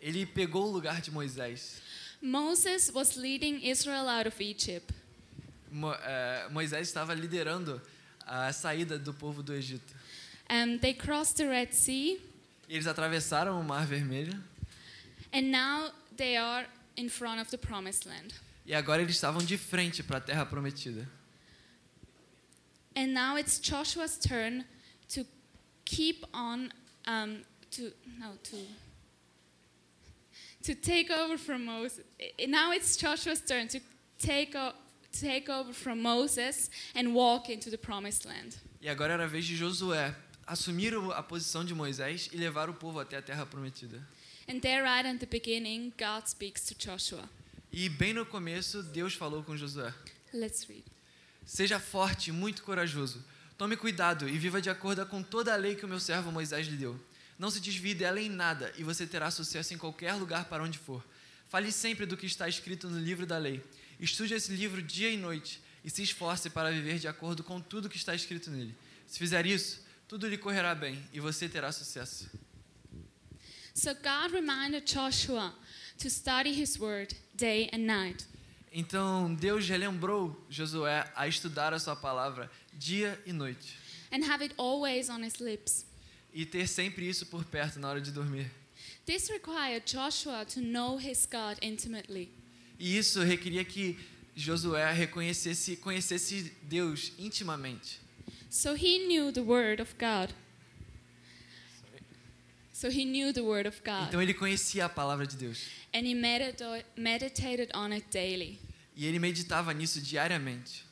Ele 0.00 0.24
pegou 0.26 0.68
o 0.68 0.70
lugar 0.70 1.00
de 1.00 1.10
Moisés. 1.10 1.80
Moses 2.22 2.90
was 2.92 3.16
leading 3.16 3.60
Israel 3.64 4.08
out 4.08 4.26
of 4.26 4.40
Egypt. 4.40 4.92
Mo, 5.70 5.92
eh, 5.92 6.48
Moisés 6.50 6.88
estava 6.88 7.14
liderando 7.14 7.80
a 8.26 8.52
saída 8.52 8.98
do 8.98 9.12
povo 9.12 9.42
do 9.42 9.52
Egito. 9.52 9.94
And 10.48 10.78
they 10.80 10.94
crossed 10.94 11.36
the 11.36 11.48
Red 11.48 11.74
Sea, 11.74 12.20
Eles 12.68 12.86
atravessaram 12.86 13.58
o 13.58 13.62
Mar 13.62 13.86
Vermelho 13.86 14.38
and 15.32 15.50
now 15.50 15.88
they 16.16 16.36
are 16.36 16.64
in 16.96 17.08
front 17.08 17.40
of 17.40 17.50
the 17.50 17.58
Promised 17.58 18.06
Land. 18.06 18.34
E 18.68 18.74
agora 18.74 19.00
eles 19.00 19.14
estavam 19.14 19.42
de 19.42 19.56
frente 19.56 20.02
para 20.02 20.18
a 20.18 20.20
Terra 20.20 20.44
Prometida. 20.44 21.08
And 22.94 23.14
now 23.14 23.38
it's 23.38 23.58
Joshua's 23.58 24.18
turn 24.18 24.64
to 25.08 25.24
keep 25.86 26.24
on 26.34 26.68
um, 27.06 27.42
to 27.70 27.92
no 28.18 28.36
to 28.50 28.56
to 30.64 30.74
take 30.74 31.10
over 31.10 31.38
from 31.38 31.64
Moses. 31.64 32.04
Now 32.46 32.72
it's 32.74 32.96
Joshua's 32.96 33.40
turn 33.40 33.68
to 33.68 33.80
take 34.18 34.54
o- 34.54 34.74
take 35.12 35.48
over 35.50 35.72
from 35.72 36.02
Moses 36.02 36.68
and 36.94 37.14
walk 37.14 37.48
into 37.48 37.70
the 37.70 37.78
promised 37.78 38.26
land. 38.26 38.56
E 38.82 38.88
agora 38.88 39.14
era 39.14 39.24
a 39.24 39.28
vez 39.28 39.46
de 39.46 39.56
Josué 39.56 40.14
assumir 40.46 40.92
a 41.14 41.22
posição 41.22 41.64
de 41.64 41.74
Moisés 41.74 42.28
e 42.32 42.36
levar 42.36 42.68
o 42.68 42.74
povo 42.74 43.00
até 43.00 43.16
a 43.16 43.22
Terra 43.22 43.46
Prometida. 43.46 44.06
And 44.46 44.60
there, 44.60 44.82
right 44.82 45.06
at 45.06 45.20
the 45.20 45.26
beginning, 45.26 45.92
God 45.96 46.26
speaks 46.28 46.64
to 46.66 46.74
Joshua. 46.74 47.28
E 47.70 47.88
bem 47.88 48.14
no 48.14 48.24
começo, 48.24 48.82
Deus 48.82 49.14
falou 49.14 49.42
com 49.42 49.56
Josué: 49.56 49.92
Let's 50.32 50.64
read. 50.64 50.84
Seja 51.44 51.78
forte 51.78 52.30
e 52.30 52.32
muito 52.32 52.62
corajoso. 52.62 53.24
Tome 53.58 53.76
cuidado 53.76 54.28
e 54.28 54.38
viva 54.38 54.60
de 54.60 54.70
acordo 54.70 55.04
com 55.06 55.22
toda 55.22 55.52
a 55.52 55.56
lei 55.56 55.74
que 55.74 55.84
o 55.84 55.88
meu 55.88 56.00
servo 56.00 56.32
Moisés 56.32 56.66
lhe 56.66 56.76
deu. 56.76 56.98
Não 57.38 57.50
se 57.50 57.60
desvie 57.60 57.94
dela 57.94 58.20
em 58.20 58.28
nada 58.28 58.72
e 58.76 58.82
você 58.82 59.06
terá 59.06 59.30
sucesso 59.30 59.74
em 59.74 59.78
qualquer 59.78 60.14
lugar 60.14 60.46
para 60.46 60.62
onde 60.62 60.78
for. 60.78 61.04
Fale 61.48 61.70
sempre 61.70 62.06
do 62.06 62.16
que 62.16 62.26
está 62.26 62.48
escrito 62.48 62.88
no 62.88 62.98
livro 62.98 63.26
da 63.26 63.38
lei. 63.38 63.62
Estude 64.00 64.34
esse 64.34 64.52
livro 64.52 64.82
dia 64.82 65.10
e 65.10 65.16
noite 65.16 65.60
e 65.84 65.90
se 65.90 66.02
esforce 66.02 66.50
para 66.50 66.70
viver 66.70 66.98
de 66.98 67.08
acordo 67.08 67.44
com 67.44 67.60
tudo 67.60 67.88
que 67.88 67.96
está 67.96 68.14
escrito 68.14 68.50
nele. 68.50 68.74
Se 69.06 69.18
fizer 69.18 69.46
isso, 69.46 69.84
tudo 70.06 70.26
lhe 70.26 70.38
correrá 70.38 70.74
bem 70.74 71.02
e 71.12 71.20
você 71.20 71.48
terá 71.48 71.70
sucesso. 71.70 72.28
So 73.74 73.94
God 73.94 74.32
reminded 74.32 74.84
Joshua 74.84 75.54
to 75.98 76.08
study 76.08 76.52
his 76.52 76.78
word 76.78 77.14
day 77.34 77.68
and 77.72 77.86
night. 77.86 78.26
Então 78.72 79.34
Deus 79.34 79.66
relembrou 79.68 80.36
Josué 80.50 81.10
a 81.16 81.26
estudar 81.26 81.72
a 81.72 81.78
sua 81.78 81.96
palavra 81.96 82.50
dia 82.74 83.18
e 83.26 83.32
noite 83.32 83.76
and 84.12 84.24
have 84.24 84.42
it 84.44 84.54
always 84.56 85.08
on 85.08 85.22
his 85.22 85.40
lips. 85.40 85.84
e 86.32 86.44
ter 86.44 86.66
sempre 86.68 87.08
isso 87.08 87.26
por 87.26 87.44
perto 87.44 87.78
na 87.80 87.88
hora 87.88 88.00
de 88.00 88.10
dormir. 88.10 88.50
This 89.06 89.30
required 89.30 89.84
Joshua 89.86 90.44
to 90.46 90.60
know 90.60 90.98
his 90.98 91.26
God 91.26 91.58
intimately. 91.62 92.30
E 92.78 92.96
isso 92.96 93.22
requeria 93.22 93.64
que 93.64 93.98
Josué 94.36 94.92
reconhecesse, 94.92 95.76
conhecesse 95.76 96.52
Deus 96.62 97.12
intimamente. 97.18 98.00
So 98.50 98.74
he 98.74 99.06
knew 99.06 99.32
the 99.32 99.42
word 99.42 99.80
of 99.80 99.94
God. 99.98 100.32
So 102.78 102.88
he 102.88 103.04
knew 103.04 103.32
the 103.32 103.42
word 103.42 103.66
of 103.66 103.80
God 103.84 104.06
Então 104.06 104.22
ele 104.22 104.32
conhecia 104.32 104.84
a 104.84 104.88
palavra 104.88 105.26
de 105.26 105.36
Deus 105.36 105.64
and 105.92 106.06
he 106.06 106.14
medita- 106.14 106.84
meditated 106.96 107.70
on 107.74 107.92
it 107.92 108.06
daily. 108.12 108.60
e 108.94 109.04
ele 109.04 109.18
meditava 109.18 109.72
nisso 109.74 110.00
diariamente. 110.00 110.84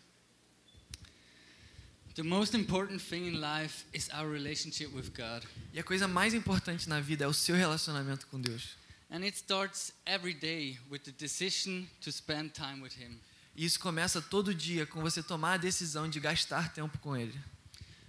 The 2.16 2.25
most 2.25 2.57
important 2.57 3.00
thing 3.00 3.28
in 3.28 3.40
life 3.40 3.85
is 3.93 4.09
our 4.12 4.28
relationship 4.28 4.93
with 4.93 5.11
God. 5.14 5.45
E 5.73 5.78
a 5.78 5.85
coisa 5.85 6.09
mais 6.09 6.35
importante 6.35 6.88
na 6.88 6.99
vida 6.99 7.25
é 7.25 7.28
o 7.28 7.33
seu 7.33 7.55
relacionamento 7.55 8.26
com 8.26 8.40
Deus. 8.40 8.76
And 9.11 9.23
it 9.23 9.37
starts 9.37 9.93
every 10.07 10.35
day 10.35 10.78
with 10.90 11.00
the 11.05 11.12
decision 11.12 11.85
to 12.00 12.11
spend 12.11 12.50
time 12.52 12.83
with 12.83 12.95
Him. 12.99 13.21
E 13.55 13.64
isso 13.64 13.78
começa 13.78 14.21
todo 14.21 14.52
dia 14.52 14.87
com 14.87 15.00
você 15.00 15.23
tomar 15.23 15.52
a 15.52 15.57
decisão 15.57 16.09
de 16.11 16.19
gastar 16.19 16.73
tempo 16.73 16.99
com 16.99 17.16
Ele. 17.16 17.38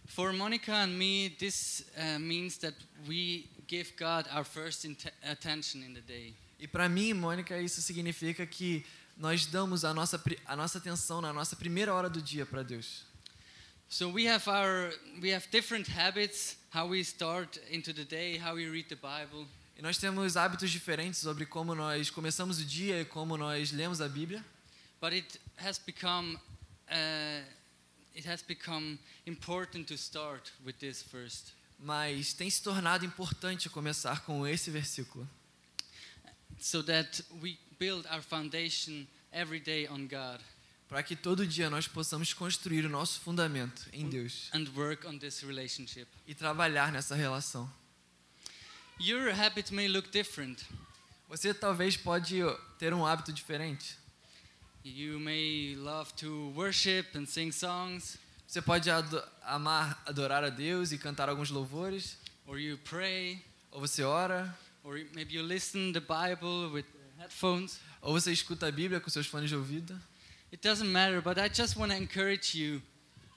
For 0.07 0.34
Monica 0.34 0.74
and 0.74 0.98
me, 0.98 1.29
this 1.38 1.84
uh, 1.96 2.17
means 2.17 2.57
that 2.57 2.75
we 3.07 3.46
give 3.67 3.93
God 3.97 4.27
our 4.33 4.45
first 4.45 4.86
attention 5.24 5.83
in 5.83 5.93
the 5.93 6.01
day. 6.01 6.33
E 6.59 6.67
para 6.67 6.89
mim, 6.89 7.13
Mônica, 7.13 7.59
isso 7.62 7.81
significa 7.81 8.45
que 8.45 8.86
nós 9.17 9.45
damos 9.45 9.83
a 9.83 9.93
nossa, 9.93 10.21
a 10.45 10.55
nossa 10.55 10.77
atenção 10.77 11.21
na 11.21 11.31
nossa 11.33 11.55
primeira 11.55 11.93
hora 11.93 12.09
do 12.09 12.21
dia 12.21 12.45
para 12.45 12.63
Deus. 12.63 13.05
So 13.89 14.09
we 14.09 14.27
have 14.27 14.50
our 14.50 14.93
we 15.21 15.33
have 15.33 15.47
different 15.50 15.89
habits 15.89 16.57
how 16.74 16.88
we 16.88 17.01
start 17.03 17.57
into 17.71 17.93
the 17.93 18.03
day, 18.03 18.38
how 18.38 18.55
we 18.55 18.67
read 18.69 18.89
the 18.89 18.95
Bible. 18.95 19.47
E 19.77 19.81
nós 19.81 19.97
temos 19.97 20.36
hábitos 20.36 20.71
diferentes 20.71 21.19
sobre 21.19 21.45
como 21.45 21.74
nós 21.75 22.09
começamos 22.09 22.59
o 22.59 22.65
dia 22.65 23.01
e 23.01 23.05
como 23.05 23.38
nós 23.38 23.71
lemos 23.71 24.01
a 24.01 24.09
Bíblia. 24.09 24.43
But 25.00 25.13
it 25.13 25.39
has 25.57 25.79
become 25.79 26.38
uh, 26.89 27.43
it 28.13 28.27
has 28.27 28.41
become 28.41 29.00
important 29.25 29.88
to 29.88 29.93
start 29.93 30.51
with 30.65 30.79
this 30.79 31.03
first. 31.03 31.53
Mas 31.79 32.34
tem 32.34 32.50
se 32.50 32.62
tornado 32.62 33.05
importante 33.05 33.69
começar 33.69 34.22
com 34.22 34.48
esse 34.48 34.72
versículo, 34.72 35.29
so 36.60 36.81
that 36.84 37.24
we 37.41 37.57
build 37.79 38.07
our 38.07 38.22
foundation 38.22 39.05
every 39.31 39.60
day 39.60 39.88
on 39.88 40.07
God 40.07 40.41
para 40.88 41.03
que 41.03 41.15
todo 41.15 41.46
dia 41.46 41.69
nós 41.69 41.88
possamos 41.88 42.34
construir 42.34 42.86
o 42.86 42.89
nosso 42.89 43.19
fundamento 43.19 43.88
em 43.91 44.10
Deus 44.10 44.50
and 44.53 44.65
work 44.75 45.05
on 45.05 45.17
this 45.17 45.41
relationship. 45.41 46.07
e 46.25 46.34
trabalhar 46.34 46.91
nessa 46.91 47.15
relação. 47.15 47.69
Your 49.00 49.31
habits 49.31 49.69
may 49.69 49.88
look 49.88 50.10
different. 50.10 50.65
Você 51.27 51.53
talvez 51.53 51.98
pode 51.98 52.38
ter 52.79 52.93
um 52.93 53.05
hábito 53.05 53.34
diferente. 53.34 53.98
You 54.84 55.19
may 55.19 55.75
love 55.75 56.13
to 56.13 56.53
worship 56.55 57.17
and 57.17 57.25
sing 57.25 57.51
songs, 57.51 58.17
Você 58.48 58.62
pode 58.62 58.89
amar, 59.44 60.01
adorar 60.06 60.44
a 60.44 60.50
Deus 60.50 60.92
e 60.94 60.98
cantar 60.98 61.27
alguns 61.27 61.50
louvores, 61.50 62.18
or 62.46 62.58
you 62.58 62.77
pray, 62.77 63.44
ou 63.72 63.82
você 63.82 64.04
ora, 64.04 64.58
or 64.84 64.94
maybe 65.13 65.36
you 65.36 65.44
listen 65.44 65.92
the 65.92 66.00
Bible 66.00 66.72
with 66.72 66.86
headphones. 67.18 67.80
ou 68.01 68.13
você 68.13 68.32
escuta 68.32 68.68
a 68.68 68.72
Bíblia 68.72 69.01
com 69.01 69.10
seus 69.10 69.27
fones 69.27 69.50
de 69.50 69.56
ouvido. 69.56 70.00
It 70.51 70.66
doesn't 70.66 70.89
matter, 70.89 71.22
but 71.22 71.38
I 71.38 71.54
just 71.54 71.75
want 71.75 71.92
to 71.92 71.98
encourage 71.98 72.58
you 72.58 72.82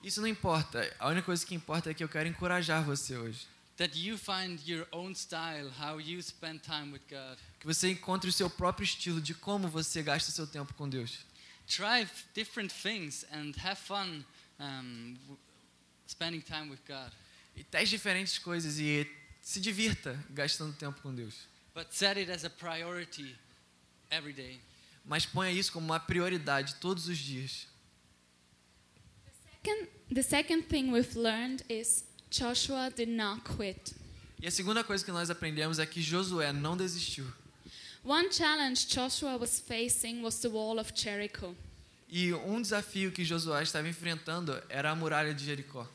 Isso 0.02 0.20
não 0.20 0.28
importa. 0.28 0.88
A 0.98 1.08
única 1.08 1.26
coisa 1.26 1.44
que 1.44 1.54
importa 1.54 1.90
é 1.90 1.94
que 1.94 2.04
eu 2.04 2.08
quero 2.08 2.28
encorajar 2.28 2.84
você 2.84 3.16
hoje. 3.16 3.46
that 3.78 3.98
you 3.98 4.16
find 4.18 4.60
your 4.66 4.86
own 4.92 5.14
style, 5.14 5.70
how 5.80 5.98
you 5.98 6.22
spend 6.22 6.60
time 6.60 6.92
with 6.92 7.00
God. 7.10 7.36
Que 7.58 7.66
você 7.66 7.90
encontre 7.90 8.28
o 8.30 8.32
seu 8.32 8.48
próprio 8.48 8.84
estilo 8.84 9.20
de 9.20 9.34
como 9.34 9.68
você 9.68 10.02
gasta 10.02 10.30
seu 10.30 10.46
tempo 10.46 10.72
com 10.74 10.88
Deus. 10.88 11.18
Try 11.66 12.06
different 12.34 12.72
things 12.72 13.24
and 13.32 13.52
have 13.64 13.76
fun 13.80 14.22
um, 14.60 15.16
spending 16.06 16.40
time 16.40 16.70
with 16.70 16.80
God. 16.86 17.10
E 17.56 17.64
teste 17.64 17.96
diferentes 17.96 18.38
coisas 18.38 18.78
e 18.78 19.06
se 19.42 19.60
divirta 19.60 20.18
gastando 20.30 20.72
tempo 20.74 21.00
com 21.00 21.14
Deus. 21.14 21.48
But 21.74 21.88
set 21.92 22.18
it 22.18 22.30
as 22.30 22.44
a 22.44 22.50
priority 22.50 23.36
every 24.10 24.32
day. 24.32 24.60
Mas 25.04 25.24
ponha 25.24 25.50
isso 25.50 25.72
como 25.72 25.86
uma 25.86 25.98
prioridade 25.98 26.74
todos 26.76 27.08
os 27.08 27.18
dias. 27.18 27.66
Second, 29.62 29.88
the 30.14 30.22
second 30.22 30.62
thing 30.68 30.90
we've 30.90 31.18
learned 31.18 31.64
is 31.68 32.04
Joshua 32.30 32.90
did 32.90 33.08
not 33.08 33.42
quit. 33.42 33.94
E 34.40 34.46
a 34.46 34.50
segunda 34.50 34.82
coisa 34.82 35.04
que 35.04 35.12
nós 35.12 35.28
aprendemos 35.30 35.78
é 35.78 35.86
que 35.86 36.00
Josué 36.00 36.52
não 36.52 36.76
desistiu. 36.76 37.26
One 38.02 38.32
challenge 38.32 38.86
Joshua 38.86 39.36
was 39.36 39.60
facing 39.60 40.22
was 40.22 40.38
the 40.40 40.48
wall 40.48 40.78
of 40.78 40.92
Jericho. 40.94 41.54
E 42.10 42.32
um 42.32 42.60
desafio 42.60 43.12
que 43.12 43.24
Josué 43.24 43.62
estava 43.62 43.88
enfrentando 43.88 44.60
era 44.68 44.90
a 44.90 44.94
muralha 44.96 45.32
de 45.32 45.44
Jericó. 45.44 45.86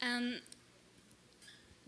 And 0.00 0.40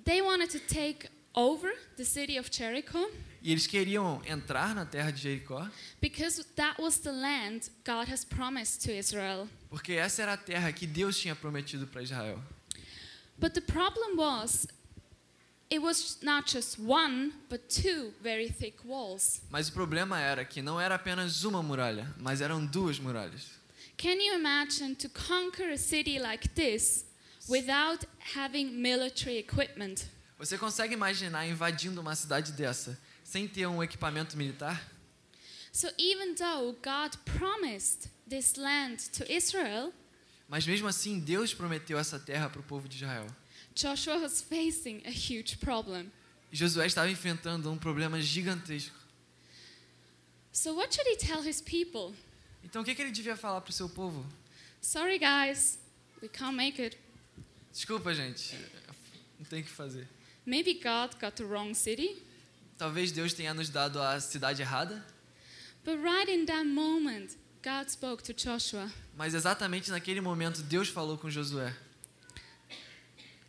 they 0.04 0.20
wanted 0.20 0.50
to 0.50 0.58
take 0.58 1.08
over 1.34 1.70
the 1.96 2.04
city 2.04 2.38
of 2.38 2.50
Jericho 2.50 3.08
E 3.40 3.52
eles 3.52 3.68
queriam 3.68 4.20
entrar 4.26 4.74
na 4.74 4.84
terra 4.84 5.12
de 5.12 5.20
Jericó, 5.20 5.70
because 6.00 6.44
that 6.56 6.80
was 6.82 6.98
the 6.98 7.12
land 7.12 7.70
God 7.84 8.08
has 8.08 8.24
promised 8.24 8.82
to 8.84 8.90
Israel. 8.92 9.48
porque 9.70 9.92
essa 9.92 10.22
era 10.22 10.32
a 10.32 10.36
terra 10.36 10.72
que 10.72 10.86
Deus 10.86 11.20
tinha 11.20 11.36
prometido 11.36 11.86
para 11.86 12.02
Israel. 12.02 12.42
But 13.38 13.54
the 13.54 13.60
problem 13.60 14.16
was 14.16 14.66
it 14.66 14.72
was 14.72 14.72
not 14.72 14.72
just 14.72 14.78
one, 16.78 17.32
but 17.48 17.68
two 17.68 18.12
very 18.22 18.48
thick 18.48 18.76
walls. 18.84 19.40
Mas 19.50 19.68
o 19.68 19.72
problema 19.72 20.18
era 20.18 20.44
que 20.44 20.62
não 20.62 20.80
era 20.80 20.94
apenas 20.94 21.44
uma 21.44 21.62
muralha, 21.62 22.12
mas 22.18 22.40
eram 22.40 22.64
duas 22.64 22.98
muralhas. 22.98 23.58
Can 23.96 24.20
you 24.20 24.34
imagine 24.34 24.94
to 24.94 25.08
conquer 25.08 25.72
a 25.72 25.76
city 25.76 26.18
like 26.18 26.48
this 26.50 27.04
without 27.48 28.06
having 28.34 28.70
military 28.70 29.38
equipment? 29.38 30.06
Você 30.38 30.56
consegue 30.56 30.94
imaginar 30.94 31.46
invadindo 31.46 32.00
uma 32.00 32.14
cidade 32.14 32.52
dessa 32.52 32.98
sem 33.24 33.48
ter 33.48 33.66
um 33.66 33.82
equipamento 33.82 34.36
militar? 34.36 34.80
So 35.72 35.88
even 35.98 36.34
though 36.34 36.76
God 36.82 37.16
promised 37.38 38.08
this 38.28 38.56
land 38.56 39.10
to 39.12 39.24
Israel, 39.30 39.92
Mas 40.48 40.66
mesmo 40.66 40.88
assim, 40.88 41.20
Deus 41.20 41.52
prometeu 41.52 41.98
essa 41.98 42.18
terra 42.18 42.48
para 42.48 42.60
o 42.60 42.64
povo 42.64 42.88
de 42.88 42.96
Israel. 42.96 43.26
Joshua 43.78 44.18
was 44.18 44.40
facing 44.42 45.02
a 45.06 45.10
huge 45.10 45.58
problem. 45.60 46.10
Josué 46.50 46.86
estava 46.86 47.08
enfrentando 47.08 47.70
um 47.70 47.78
problema 47.78 48.20
gigantesco. 48.20 48.96
So 50.52 50.74
what 50.74 50.92
should 50.92 51.08
he 51.08 51.16
tell 51.16 51.42
his 51.42 51.60
people? 51.60 52.12
Então, 52.64 52.82
o 52.82 52.84
que, 52.84 52.92
que 52.92 53.00
ele 53.00 53.12
devia 53.12 53.36
falar 53.36 53.60
para 53.60 53.70
o 53.70 53.72
seu 53.72 53.88
povo? 53.88 54.26
Sorry 54.80 55.16
guys, 55.18 55.78
we 56.20 56.28
can't 56.28 56.56
make 56.56 56.82
it. 56.82 56.98
Desculpa, 57.72 58.12
gente, 58.12 58.56
não 59.38 59.46
tem 59.46 59.60
o 59.60 59.64
que 59.64 59.70
fazer. 59.70 60.08
Maybe 60.44 60.74
God 60.74 61.14
got 61.20 61.36
the 61.36 61.44
wrong 61.44 61.72
city, 61.72 62.16
Talvez 62.76 63.12
Deus 63.12 63.32
tenha 63.32 63.54
nos 63.54 63.68
dado 63.70 64.00
a 64.00 64.18
cidade 64.20 64.60
errada, 64.62 65.04
but 65.84 65.98
right 66.02 66.28
in 66.28 66.46
that 66.46 66.64
moment, 66.64 67.36
God 67.62 67.88
spoke 67.88 68.24
to 68.24 68.32
Joshua. 68.32 68.90
mas 69.16 69.34
exatamente 69.34 69.88
naquele 69.90 70.20
momento 70.20 70.62
Deus 70.62 70.88
falou 70.88 71.16
com 71.16 71.30
Josué. 71.30 71.72
Let's 71.72 71.72
look 71.72 71.72
at 71.72 71.72
it. 71.72 73.47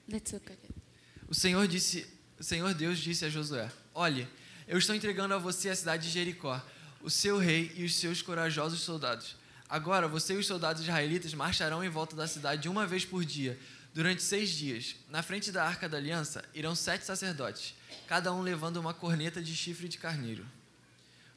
O 1.28 1.36
Senhor 1.36 1.68
disse, 1.68 2.08
o 2.40 2.44
Senhor 2.44 2.74
Deus 2.74 2.98
disse 3.00 3.26
a 3.26 3.30
Josué: 3.30 3.72
Olhe, 3.94 4.28
eu 4.68 4.78
estou 4.78 4.96
entregando 4.96 5.34
a 5.34 5.38
você 5.38 5.70
a 5.70 5.76
cidade 5.76 6.08
de 6.08 6.14
Jericó, 6.14 6.64
o 7.02 7.10
seu 7.10 7.38
rei 7.38 7.72
e 7.76 7.84
os 7.84 7.96
seus 7.96 8.22
corajosos 8.22 8.82
soldados. 8.82 9.36
Agora 9.68 10.08
você 10.08 10.34
e 10.34 10.38
os 10.38 10.48
soldados 10.48 10.82
israelitas 10.82 11.34
marcharão 11.34 11.84
em 11.84 11.90
volta 11.90 12.16
da 12.16 12.28
cidade 12.28 12.68
uma 12.68 12.88
vez 12.88 13.06
por 13.06 13.24
dia, 13.24 13.60
durante 13.94 14.24
seis 14.24 14.50
dias. 14.50 14.96
Na 15.10 15.22
frente 15.22 15.52
da 15.52 15.64
arca 15.64 15.88
da 15.88 15.98
aliança 15.98 16.44
irão 16.54 16.76
sete 16.76 17.06
sacerdotes, 17.06 17.76
cada 18.08 18.34
um 18.34 18.42
levando 18.42 18.78
uma 18.78 18.94
corneta 18.94 19.42
de 19.42 19.56
chifre 19.56 19.88
de 19.88 19.98
carneiro. 19.98 20.46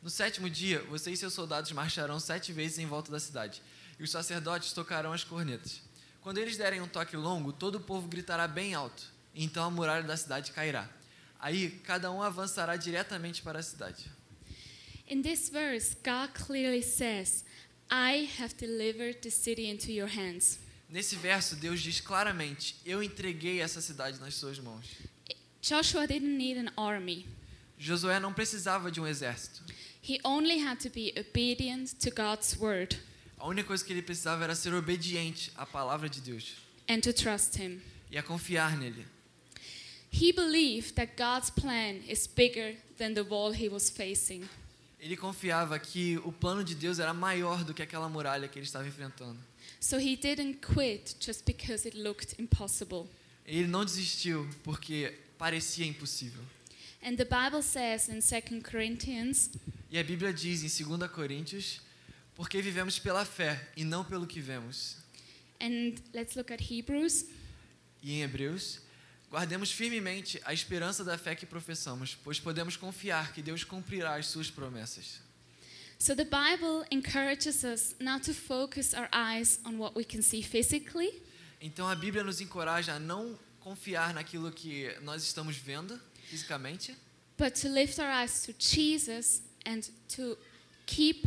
No 0.03 0.11
sétimo 0.11 0.51
dia, 0.51 0.83
você 0.85 1.13
e 1.13 1.17
seus 1.17 1.35
soldados 1.35 1.71
marcharão 1.73 2.19
sete 2.19 2.53
vezes 2.53 2.79
em 2.79 2.87
volta 2.87 3.13
da 3.13 3.21
cidade, 3.21 3.63
e 3.99 4.03
os 4.03 4.11
sacerdotes 4.11 4.73
tocarão 4.73 5.13
as 5.13 5.23
cornetas. 5.25 5.81
Quando 6.23 6.39
eles 6.39 6.57
derem 6.57 6.81
um 6.81 6.87
toque 6.87 7.17
longo, 7.17 7.53
todo 7.53 7.77
o 7.77 7.81
povo 7.81 8.07
gritará 8.07 8.47
bem 8.47 8.75
alto, 8.75 9.13
então 9.35 9.65
a 9.65 9.71
muralha 9.71 10.05
da 10.05 10.17
cidade 10.17 10.53
cairá. 10.53 10.89
Aí, 11.39 11.71
cada 11.83 12.13
um 12.13 12.23
avançará 12.23 12.77
diretamente 12.77 13.43
para 13.43 13.59
a 13.59 13.63
cidade. 13.63 14.09
In 15.09 15.21
this 15.21 15.49
verse, 15.49 15.97
God 16.05 16.31
clearly 16.33 16.81
says, 16.81 17.45
I 17.91 18.31
have 18.39 18.55
delivered 18.55 19.21
the 19.21 19.31
city 19.31 19.69
into 19.69 19.91
your 19.91 20.09
hands. 20.09 20.61
Nesse 20.89 21.17
verso, 21.17 21.57
Deus 21.57 21.81
diz 21.81 22.01
claramente: 22.01 22.77
Eu 22.87 23.03
entreguei 23.03 23.61
essa 23.61 23.81
cidade 23.81 24.21
nas 24.21 24.35
suas 24.35 24.61
mãos. 24.61 24.87
Joshua 25.61 26.07
didn't 26.07 26.37
need 26.37 26.57
an 26.57 26.71
army. 26.77 27.27
Josué 27.77 28.21
não 28.21 28.33
precisava 28.33 28.93
de 28.93 29.01
um 29.01 29.07
exército. 29.07 29.63
He 30.01 30.21
only 30.23 30.61
had 30.61 30.79
to 30.79 30.91
be 30.91 31.13
obedient 31.19 31.95
to 32.01 32.11
God's 32.11 32.57
word 32.57 32.97
A 33.43 33.49
única 33.49 33.67
coisa 33.67 33.85
que 33.85 33.93
ele 33.93 34.03
precisava 34.03 34.45
era 34.45 34.55
ser 34.55 34.73
obediente 34.73 35.51
à 35.57 35.67
palavra 35.67 36.09
de 36.09 36.21
Deus 36.21 36.55
and 36.89 37.01
to 37.01 37.13
trust 37.13 37.59
him. 37.59 37.81
e 38.09 38.17
a 38.17 38.23
confiar 38.23 38.77
nele. 38.79 39.05
He 40.13 40.33
believed 40.33 40.93
that 40.93 41.15
God's 41.17 41.51
plan 41.51 42.03
is 42.09 42.29
bigger 42.29 42.77
than 42.97 43.15
the 43.15 43.23
wall 43.23 43.53
he 43.53 43.69
was 43.69 43.91
facing. 43.91 44.49
Ele 45.01 45.17
confiava 45.17 45.77
que 45.81 46.19
o 46.19 46.31
plano 46.31 46.63
de 46.63 46.77
Deus 46.77 47.01
era 47.01 47.13
maior 47.13 47.65
do 47.65 47.75
que 47.75 47.83
aquela 47.83 48.09
muralha 48.09 48.47
que 48.47 48.61
ele 48.61 48.67
estava 48.67 48.87
enfrentando. 48.87 49.41
So 49.81 49.99
he 49.99 50.15
didn't 50.15 50.61
quit 50.61 51.17
just 51.19 51.45
because 51.45 51.85
it 51.89 51.99
looked 51.99 52.41
impossible. 52.41 53.09
Ele 53.45 53.67
não 53.67 53.85
desistiu 53.85 54.49
porque 54.63 55.19
parecia 55.37 55.85
impossível. 55.85 56.45
And 57.03 57.17
the 57.17 57.25
Bible 57.25 57.65
says 57.65 58.09
in 58.09 58.21
2 58.21 58.63
Corinthians 58.63 59.51
E 59.91 59.99
a 59.99 60.05
Bíblia 60.05 60.33
diz 60.33 60.63
em 60.63 60.85
2 60.97 61.11
Coríntios: 61.11 61.81
Porque 62.35 62.61
vivemos 62.62 62.99
pela 62.99 63.25
fé 63.25 63.71
e 63.77 63.85
não 63.85 64.05
pelo 64.05 64.27
que 64.27 64.40
vemos. 64.40 64.97
and 65.61 65.95
let's 66.12 66.35
look 66.35 66.53
at 66.53 66.61
Hebrews 66.61 67.25
E 68.03 68.14
em 68.14 68.23
Hebreus, 68.23 68.81
Guardemos 69.31 69.71
firmemente 69.73 70.38
a 70.45 70.53
esperança 70.53 71.03
da 71.03 71.16
fé 71.16 71.35
que 71.35 71.47
professamos, 71.47 72.14
pois 72.23 72.38
podemos 72.38 72.77
confiar 72.77 73.33
que 73.33 73.40
Deus 73.40 73.64
cumprirá 73.64 74.16
as 74.16 74.27
suas 74.27 74.51
promessas. 74.51 75.23
So 75.99 76.14
the 76.14 76.25
Bible 76.25 76.85
encourages 76.90 77.62
us 77.64 77.95
not 77.99 78.25
to 78.27 78.35
focus 78.35 78.92
our 78.92 79.09
eyes 79.11 79.59
on 79.64 79.79
what 79.79 79.97
we 79.97 80.05
can 80.05 80.21
see 80.21 80.42
physically, 80.42 81.23
Então 81.62 81.88
a 81.88 81.95
Bíblia 81.95 82.23
nos 82.25 82.40
encoraja 82.42 82.95
a 82.95 82.99
não 82.99 83.38
confiar 83.61 84.12
naquilo 84.12 84.51
que 84.53 84.92
nós 85.03 85.23
estamos 85.23 85.57
vendo 85.57 85.99
fisicamente, 86.29 86.95
but 87.38 87.55
to 87.59 87.68
lift 87.68 87.99
our 88.01 88.11
eyes 88.11 88.42
to 88.42 88.53
Jesus 88.59 89.42
and 89.64 89.81
to 90.09 90.37
keep 90.85 91.27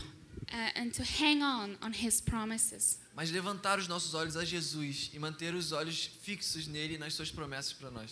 uh, 0.51 0.71
and 0.79 0.91
to 0.91 1.03
hang 1.03 1.41
on 1.41 1.77
on 1.81 1.91
his 1.93 2.21
promises. 2.21 2.99
mas 3.15 3.31
levantar 3.31 3.79
os 3.79 3.87
nossos 3.87 4.13
olhos 4.13 4.35
a 4.35 4.43
Jesus 4.45 5.09
e 5.13 5.19
manter 5.19 5.53
os 5.55 5.71
olhos 5.71 6.09
fixos 6.21 6.67
nele 6.67 6.95
e 6.95 6.97
nas 6.97 7.13
suas 7.13 7.31
promessas 7.31 7.73
para 7.73 7.89
nós. 7.91 8.11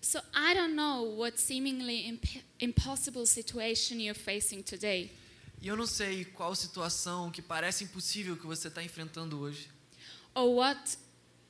So 0.00 0.18
I 0.34 0.54
don't 0.54 0.74
know 0.74 1.16
what 1.18 1.38
seemingly 1.40 2.06
imp- 2.08 2.42
impossible 2.60 3.26
situation 3.26 3.96
you're 4.00 4.18
facing 4.18 4.62
today, 4.62 5.10
E 5.60 5.68
eu 5.68 5.76
não 5.76 5.86
sei 5.86 6.24
qual 6.24 6.54
situação 6.54 7.30
que 7.30 7.42
parece 7.42 7.84
impossível 7.84 8.34
que 8.36 8.46
você 8.46 8.68
está 8.68 8.82
enfrentando 8.82 9.38
hoje, 9.38 9.68
or 10.34 10.54
what 10.54 10.96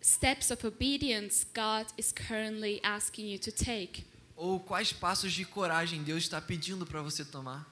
steps 0.02 0.50
of 0.50 0.66
obedience 0.66 1.46
God 1.54 1.86
is 1.96 2.10
currently 2.10 2.80
asking 2.82 3.30
you 3.32 3.38
to 3.38 3.52
take. 3.52 4.04
ou 4.34 4.58
quais 4.58 4.92
passos 4.92 5.32
de 5.32 5.44
coragem 5.44 6.02
Deus 6.02 6.24
está 6.24 6.40
pedindo 6.40 6.84
para 6.86 7.02
você 7.02 7.24
tomar. 7.24 7.68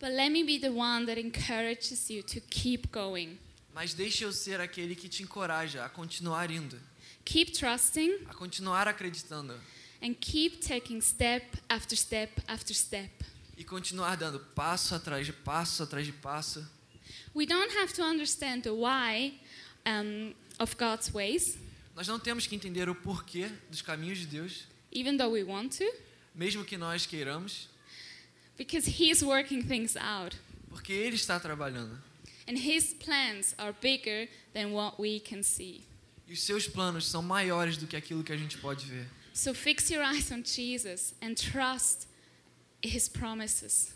But 0.00 0.10
let 0.12 0.30
me 0.30 0.44
be 0.44 0.58
the 0.58 0.70
one 0.70 1.06
that 1.06 1.18
encourages 1.20 2.08
you 2.08 2.22
to 2.22 2.40
keep 2.40 2.88
going. 2.92 3.38
Mas 3.74 3.94
deixe 3.94 4.24
eu 4.24 4.32
ser 4.32 4.60
aquele 4.60 4.94
que 4.94 5.08
te 5.08 5.22
encoraja 5.22 5.84
a 5.84 5.88
continuar 5.88 6.50
indo, 6.50 6.78
Keep 7.24 7.52
trusting 7.52 8.26
a 8.28 8.34
continuar 8.34 8.88
acreditando 8.88 9.54
and 10.02 10.14
keep 10.20 10.60
taking 10.66 11.00
step 11.00 11.44
after 11.68 11.96
step 11.96 12.40
after 12.46 12.74
step. 12.74 13.10
e 13.56 13.64
continuar 13.64 14.16
dando 14.16 14.38
passo 14.54 14.94
atrás 14.94 15.26
de 15.26 15.32
passo 15.32 15.82
atrás 15.82 16.06
de 16.06 16.12
passo. 16.12 16.64
We 17.34 17.44
don't 17.46 17.76
have 17.76 17.92
to 17.94 18.02
understand 18.02 18.62
the 18.62 18.70
why 18.72 19.38
um, 19.86 20.32
of 20.58 20.76
God's 20.76 21.10
ways, 21.12 21.58
Nós 21.94 22.06
não 22.06 22.18
temos 22.20 22.46
que 22.46 22.54
entender 22.54 22.88
o 22.88 22.94
porquê 22.94 23.50
dos 23.68 23.82
caminhos 23.82 24.18
de 24.18 24.26
Deus, 24.26 24.64
even 24.92 25.16
though 25.16 25.32
we 25.32 25.42
want 25.42 25.76
to, 25.78 25.84
mesmo 26.34 26.64
que 26.64 26.76
nós 26.78 27.04
queiramos, 27.06 27.68
because 28.58 28.86
He's 29.00 29.22
working 29.22 29.62
things 29.62 29.96
out. 29.96 30.36
porque 30.68 30.92
Ele 30.92 31.16
está 31.16 31.40
trabalhando. 31.40 31.98
And 32.46 32.56
His 32.58 32.92
plans 32.94 33.54
are 33.58 33.72
bigger 33.80 34.28
than 34.52 34.72
what 34.72 34.98
we 35.00 35.20
can 35.20 35.42
see. 35.42 35.84
E 36.26 36.32
os 36.34 36.42
seus 36.42 36.66
planos 36.68 37.06
são 37.06 37.22
maiores 37.22 37.76
do 37.78 37.86
que 37.86 37.96
aquilo 37.96 38.22
que 38.22 38.32
a 38.32 38.36
gente 38.36 38.58
pode 38.58 38.84
ver. 38.86 39.06
So 39.32 39.54
fix 39.54 39.88
your 39.90 40.02
eyes 40.02 40.30
on 40.32 40.42
Jesus 40.44 41.14
and 41.22 41.34
trust 41.36 42.06
His 42.82 43.08
promises, 43.08 43.92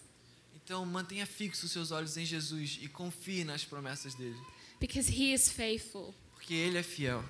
Então 0.65 0.85
mantenha 0.87 1.27
fixos 1.27 1.65
os 1.65 1.73
seus 1.73 1.91
olhos 1.91 2.17
em 2.17 2.25
Jesus 2.25 2.79
e 2.81 2.89
confie 2.89 3.43
nas 3.45 3.65
promessas 3.65 4.15
dele, 4.15 4.39
because 4.81 5.11
He 5.11 5.33
is 5.35 5.49
faithful. 5.51 6.15
porque 6.35 6.55
Ele 6.55 6.79
é 6.79 6.83
fiel. 6.83 7.25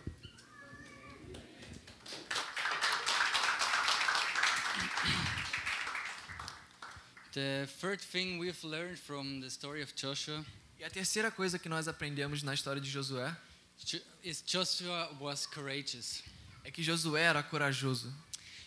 The 7.33 7.66
third 7.81 8.01
thing 8.01 8.38
we've 8.38 8.62
learned 8.62 8.99
from 8.99 9.40
the 9.40 9.49
story 9.51 9.83
of 9.83 9.95
Joshua 9.95 10.45
E 10.79 10.85
a 10.85 10.90
terceira 10.90 11.31
coisa 11.31 11.59
que 11.59 11.68
nós 11.68 11.87
aprendemos 11.88 12.42
na 12.42 12.53
história 12.55 12.81
de 12.81 12.90
Josué 12.90 13.35
Jo- 13.85 14.01
is 14.23 14.42
Joshua 14.42 15.09
was 15.21 15.47
courageous. 15.47 16.23
é 16.64 16.71
que 16.71 16.83
Josué 16.83 17.21
era 17.23 17.42
corajoso. 17.42 18.12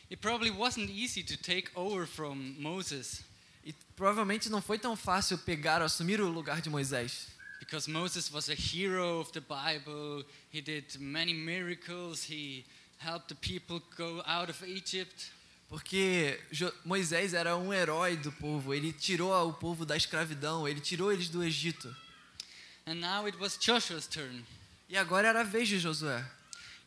It 0.09 0.17
probably 0.21 0.49
wasn't 0.51 0.89
easy 0.89 1.23
to 1.23 1.37
take 1.37 1.69
over 1.75 2.05
from 2.07 2.55
Moses 2.59 3.23
E 3.63 3.73
provavelmente 3.95 4.49
não 4.49 4.61
foi 4.61 4.77
tão 4.77 4.95
fácil 4.95 5.37
pegar 5.39 5.81
ou 5.81 5.85
assumir 5.87 6.21
o 6.21 6.29
lugar 6.29 6.61
de 6.61 6.69
Moisés, 6.69 7.27
because 7.59 7.89
Moses 7.89 8.29
was 8.31 8.47
a 8.49 8.53
hero 8.53 9.19
of 9.19 9.31
the 9.31 9.39
Bible. 9.41 10.23
He 10.53 10.61
did 10.61 10.85
many 10.99 11.33
miracles. 11.33 12.23
He 12.29 12.63
helped 12.99 13.27
the 13.29 13.35
people 13.35 13.81
go 13.97 14.21
out 14.27 14.49
of 14.51 14.63
Egypt. 14.67 15.31
Porque 15.67 16.39
Moisés 16.83 17.33
era 17.33 17.55
um 17.57 17.73
herói 17.73 18.15
do 18.17 18.31
povo. 18.31 18.73
Ele 18.73 18.93
tirou 18.93 19.33
o 19.49 19.53
povo 19.53 19.85
da 19.85 19.97
escravidão, 19.97 20.67
ele 20.67 20.79
tirou 20.79 21.11
eles 21.11 21.29
do 21.29 21.43
Egito. 21.43 21.95
E 24.87 24.97
agora 24.97 25.27
era 25.27 25.41
a 25.41 25.43
vez 25.43 25.67
de 25.67 25.79
Josué. 25.79 26.23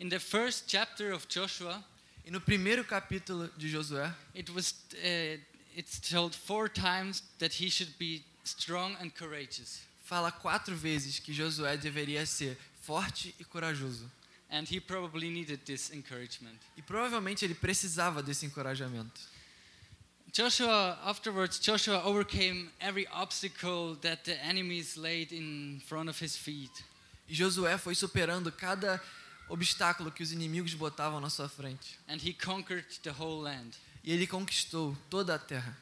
In 0.00 0.08
the 0.08 0.20
first 0.20 0.64
chapter 0.68 1.12
of 1.12 1.26
Joshua, 1.28 1.84
E 2.24 2.30
no 2.30 2.42
primeiro 2.42 2.84
capítulo 2.84 3.48
de 3.56 3.70
Josué, 3.70 4.14
it 4.34 4.50
was 4.52 4.74
uh, 4.92 5.40
it's 5.74 5.98
told 5.98 6.36
four 6.36 6.68
times 6.68 7.22
that 7.38 7.54
he 7.58 7.70
should 7.70 7.90
be 7.98 8.22
strong 8.44 8.94
and 9.00 9.10
courageous. 9.10 9.80
fala 10.04 10.30
quatro 10.30 10.76
vezes 10.76 11.18
que 11.18 11.32
Josué 11.32 11.76
deveria 11.78 12.26
ser 12.26 12.58
forte 12.82 13.34
e 13.40 13.44
corajoso. 13.44 14.10
And 14.50 14.66
he 14.66 14.80
probably 14.80 15.28
needed 15.28 15.60
this 15.66 15.90
encouragement. 15.90 16.58
E 16.76 16.82
provavelmente 16.82 17.44
ele 17.44 17.54
precisava 17.54 18.22
desse 18.22 18.46
encorajamento. 18.46 19.20
Joshua, 20.32 20.98
afterwards, 21.04 21.58
Joshua 21.58 22.04
overcame 22.04 22.70
every 22.80 23.06
obstacle 23.08 23.96
that 24.02 24.22
the 24.24 24.38
enemies 24.42 24.96
laid 24.96 25.32
in 25.32 25.80
front 25.86 26.08
of 26.08 26.22
his 26.22 26.36
feet. 26.36 26.84
E 27.28 27.34
Josué 27.34 27.76
foi 27.78 27.94
superando 27.94 28.50
cada 28.52 29.02
obstáculo 29.48 30.10
que 30.10 30.22
os 30.22 30.32
inimigos 30.32 30.74
botavam 30.74 31.20
na 31.20 31.28
sua 31.30 31.48
frente. 31.48 31.98
And 32.08 32.16
he 32.16 32.32
conquered 32.32 32.86
the 33.02 33.10
whole 33.10 33.42
land. 33.42 33.76
E 34.04 34.12
ele 34.12 34.26
conquistou 34.26 34.96
toda 35.10 35.34
a 35.34 35.38
terra. 35.38 35.76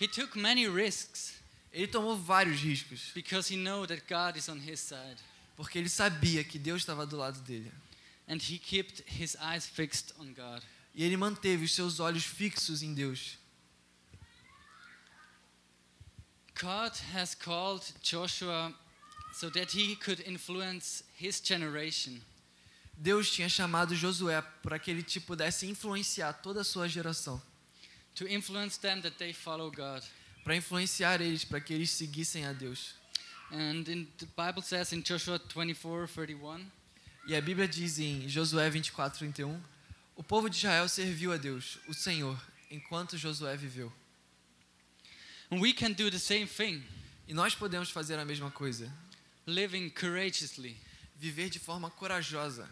He 0.00 0.06
took 0.08 0.38
many 0.38 0.66
risks 0.68 1.34
Ele 1.76 1.86
tomou 1.86 2.16
vários 2.16 2.58
riscos, 2.60 3.10
because 3.14 3.52
he 3.52 3.56
knew 3.56 3.86
that 3.86 4.02
God 4.08 4.38
is 4.38 4.48
on 4.48 4.58
his 4.58 4.80
side. 4.80 5.18
porque 5.54 5.78
ele 5.78 5.90
sabia 5.90 6.42
que 6.42 6.58
Deus 6.58 6.80
estava 6.80 7.06
do 7.06 7.18
lado 7.18 7.38
dele. 7.40 7.70
And 8.28 8.42
he 8.42 8.58
kept 8.58 9.02
his 9.06 9.36
eyes 9.40 9.66
fixed 9.66 10.12
on 10.18 10.32
God. 10.34 10.62
E 10.94 11.04
ele 11.04 11.16
manteve 11.16 11.64
os 11.64 11.72
seus 11.72 12.00
olhos 12.00 12.24
fixos 12.24 12.82
em 12.82 12.94
Deus. 12.94 13.38
God 16.54 16.92
has 17.14 17.34
called 17.34 17.82
Joshua 18.02 18.72
so 19.34 19.50
that 19.50 19.76
he 19.76 19.94
could 19.94 20.20
influence 20.26 21.04
his 21.14 21.40
generation. 21.40 22.20
Deus 22.96 23.30
tinha 23.30 23.48
chamado 23.48 23.94
Josué 23.94 24.42
para 24.62 24.78
que 24.78 24.90
ele 24.90 25.02
te 25.02 25.20
pudesse 25.20 25.66
influenciar 25.66 26.32
toda 26.32 26.62
a 26.62 26.64
sua 26.64 26.88
geração, 26.88 27.40
to 28.14 28.26
influence 28.26 28.78
them 28.78 29.02
that 29.02 29.18
they 29.18 29.34
follow 29.34 29.70
God. 29.70 30.02
para 30.46 30.54
influenciar 30.54 31.20
eles 31.20 31.44
para 31.44 31.60
que 31.60 31.74
eles 31.74 31.90
seguissem 31.90 32.46
a 32.46 32.52
Deus. 32.52 32.94
And 33.50 33.88
in 33.88 34.06
the 34.18 34.26
Bible 34.36 34.62
says 34.62 34.92
in 34.92 35.02
Joshua 35.02 35.40
24:31, 35.40 36.70
E 37.26 37.34
a 37.34 37.40
Bíblia 37.40 37.66
diz 37.66 37.98
em 37.98 38.28
Josué 38.28 38.70
24:31, 38.70 39.60
o 40.14 40.22
povo 40.22 40.48
de 40.48 40.56
Israel 40.56 40.88
serviu 40.88 41.32
a 41.32 41.36
Deus, 41.36 41.78
o 41.88 41.92
Senhor, 41.94 42.40
enquanto 42.70 43.18
Josué 43.18 43.56
viveu. 43.56 43.92
and 45.50 45.60
we 45.60 45.72
can 45.72 45.92
do 45.92 46.10
the 46.10 46.18
same 46.18 46.46
thing, 46.46 46.82
E 47.28 47.34
nós 47.34 47.56
podemos 47.56 47.90
fazer 47.90 48.16
a 48.20 48.24
mesma 48.24 48.52
coisa, 48.52 48.88
living 49.46 49.90
courageously, 49.90 50.76
viver 51.16 51.50
de 51.50 51.58
forma 51.58 51.90
corajosa, 51.90 52.68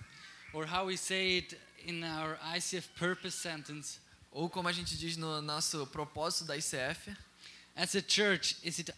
or 0.52 0.64
how 0.64 0.86
we 0.86 0.96
say 0.96 1.38
it 1.38 1.58
in 1.84 2.04
our 2.04 2.38
ICF 2.56 2.88
purpose 2.96 3.36
sentence, 3.36 3.98
ou 4.30 4.48
como 4.48 4.68
a 4.68 4.72
gente 4.72 4.96
diz 4.96 5.16
no 5.16 5.42
nosso 5.42 5.84
propósito 5.88 6.44
da 6.44 6.56
ICF, 6.56 7.16
as 7.74 7.96
a 7.96 8.00
church, 8.00 8.56
is 8.62 8.78
it 8.78 8.92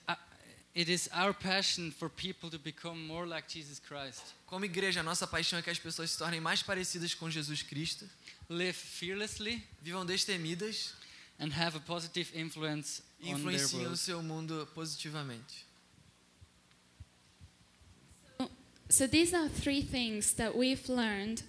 como 4.47 4.65
igreja, 4.65 5.01
a 5.01 5.03
nossa 5.03 5.27
paixão 5.27 5.59
é 5.59 5.63
que 5.63 5.71
as 5.71 5.79
pessoas 5.79 6.11
se 6.11 6.19
tornem 6.19 6.41
mais 6.41 6.63
parecidas 6.63 7.15
com 7.15 7.31
Jesus 7.31 7.63
Cristo, 7.63 8.07
Live 8.49 8.75
fearlessly 8.75 9.67
vivam 9.83 10.05
destemidas 10.05 10.95
and 11.41 11.49
have 11.53 11.77
a 11.77 11.81
positive 11.81 12.31
influence 12.39 13.03
e 13.19 13.35
on 13.35 13.39
their 13.39 13.39
influenciem 13.39 13.81
o 13.81 13.83
world. 13.85 13.99
seu 13.99 14.23
mundo 14.23 14.69
positivamente. 14.75 15.67
So 18.89 19.09
these 19.09 19.35
are 19.35 19.49
three 19.49 19.83
things 19.83 20.35
that 20.35 20.57
we've 20.57 20.89
learned 20.89 21.43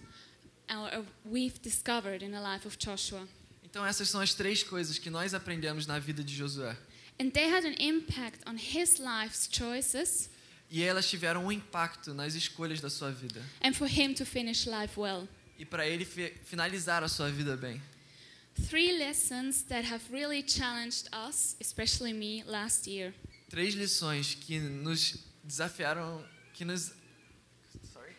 or 0.70 0.88
uh, 0.88 1.04
we've 1.24 1.62
discovered 1.62 2.24
in 2.24 2.32
the 2.32 2.40
life 2.40 2.66
of 2.66 2.78
Joshua. 2.80 3.28
Então 3.63 3.86
essas 3.86 4.10
são 4.10 4.22
as 4.22 4.34
três 4.34 4.63
coisas 4.63 4.98
que 4.98 5.10
nós 5.10 5.34
aprendemos 5.34 5.86
na 5.86 6.00
vida 6.00 6.24
de 6.24 6.34
Josué. 6.34 6.76
And 7.20 7.32
they 7.32 7.50
had 7.50 7.66
an 7.66 7.74
impact 7.80 8.42
on 8.46 8.58
his 8.58 9.00
life's 9.00 9.48
choices 9.48 10.30
E 10.70 10.84
elas 10.84 11.10
tiveram 11.10 11.46
um 11.46 11.52
impacto 11.52 12.14
nas 12.14 12.36
escolhas 12.36 12.80
da 12.82 12.90
sua 12.90 13.12
vida. 13.12 13.42
and 13.62 13.74
for 13.76 13.88
him 13.88 14.14
to 14.14 14.26
finish 14.26 14.66
life 14.68 15.00
well. 15.00 15.28
E 15.58 15.66
para 15.66 15.88
ele 15.88 16.06
fi- 16.06 16.34
finalizar 16.46 17.04
a 17.04 17.08
sua 17.08 17.30
vida 17.32 17.56
bem. 17.58 17.82
Three 18.70 18.98
lessons 18.98 19.64
that 19.70 19.86
have 19.86 20.04
really 20.12 20.42
challenged 20.44 21.08
us, 21.14 21.56
especially 21.62 22.12
me, 22.14 22.44
last 22.46 22.88
year. 22.88 23.14
Três 23.50 23.74
lições 23.76 24.36
que 24.36 24.60
nos 24.60 25.16
desafiaram, 25.44 26.24
que 26.54 26.66
nos, 26.66 26.92
Sorry? 27.94 28.14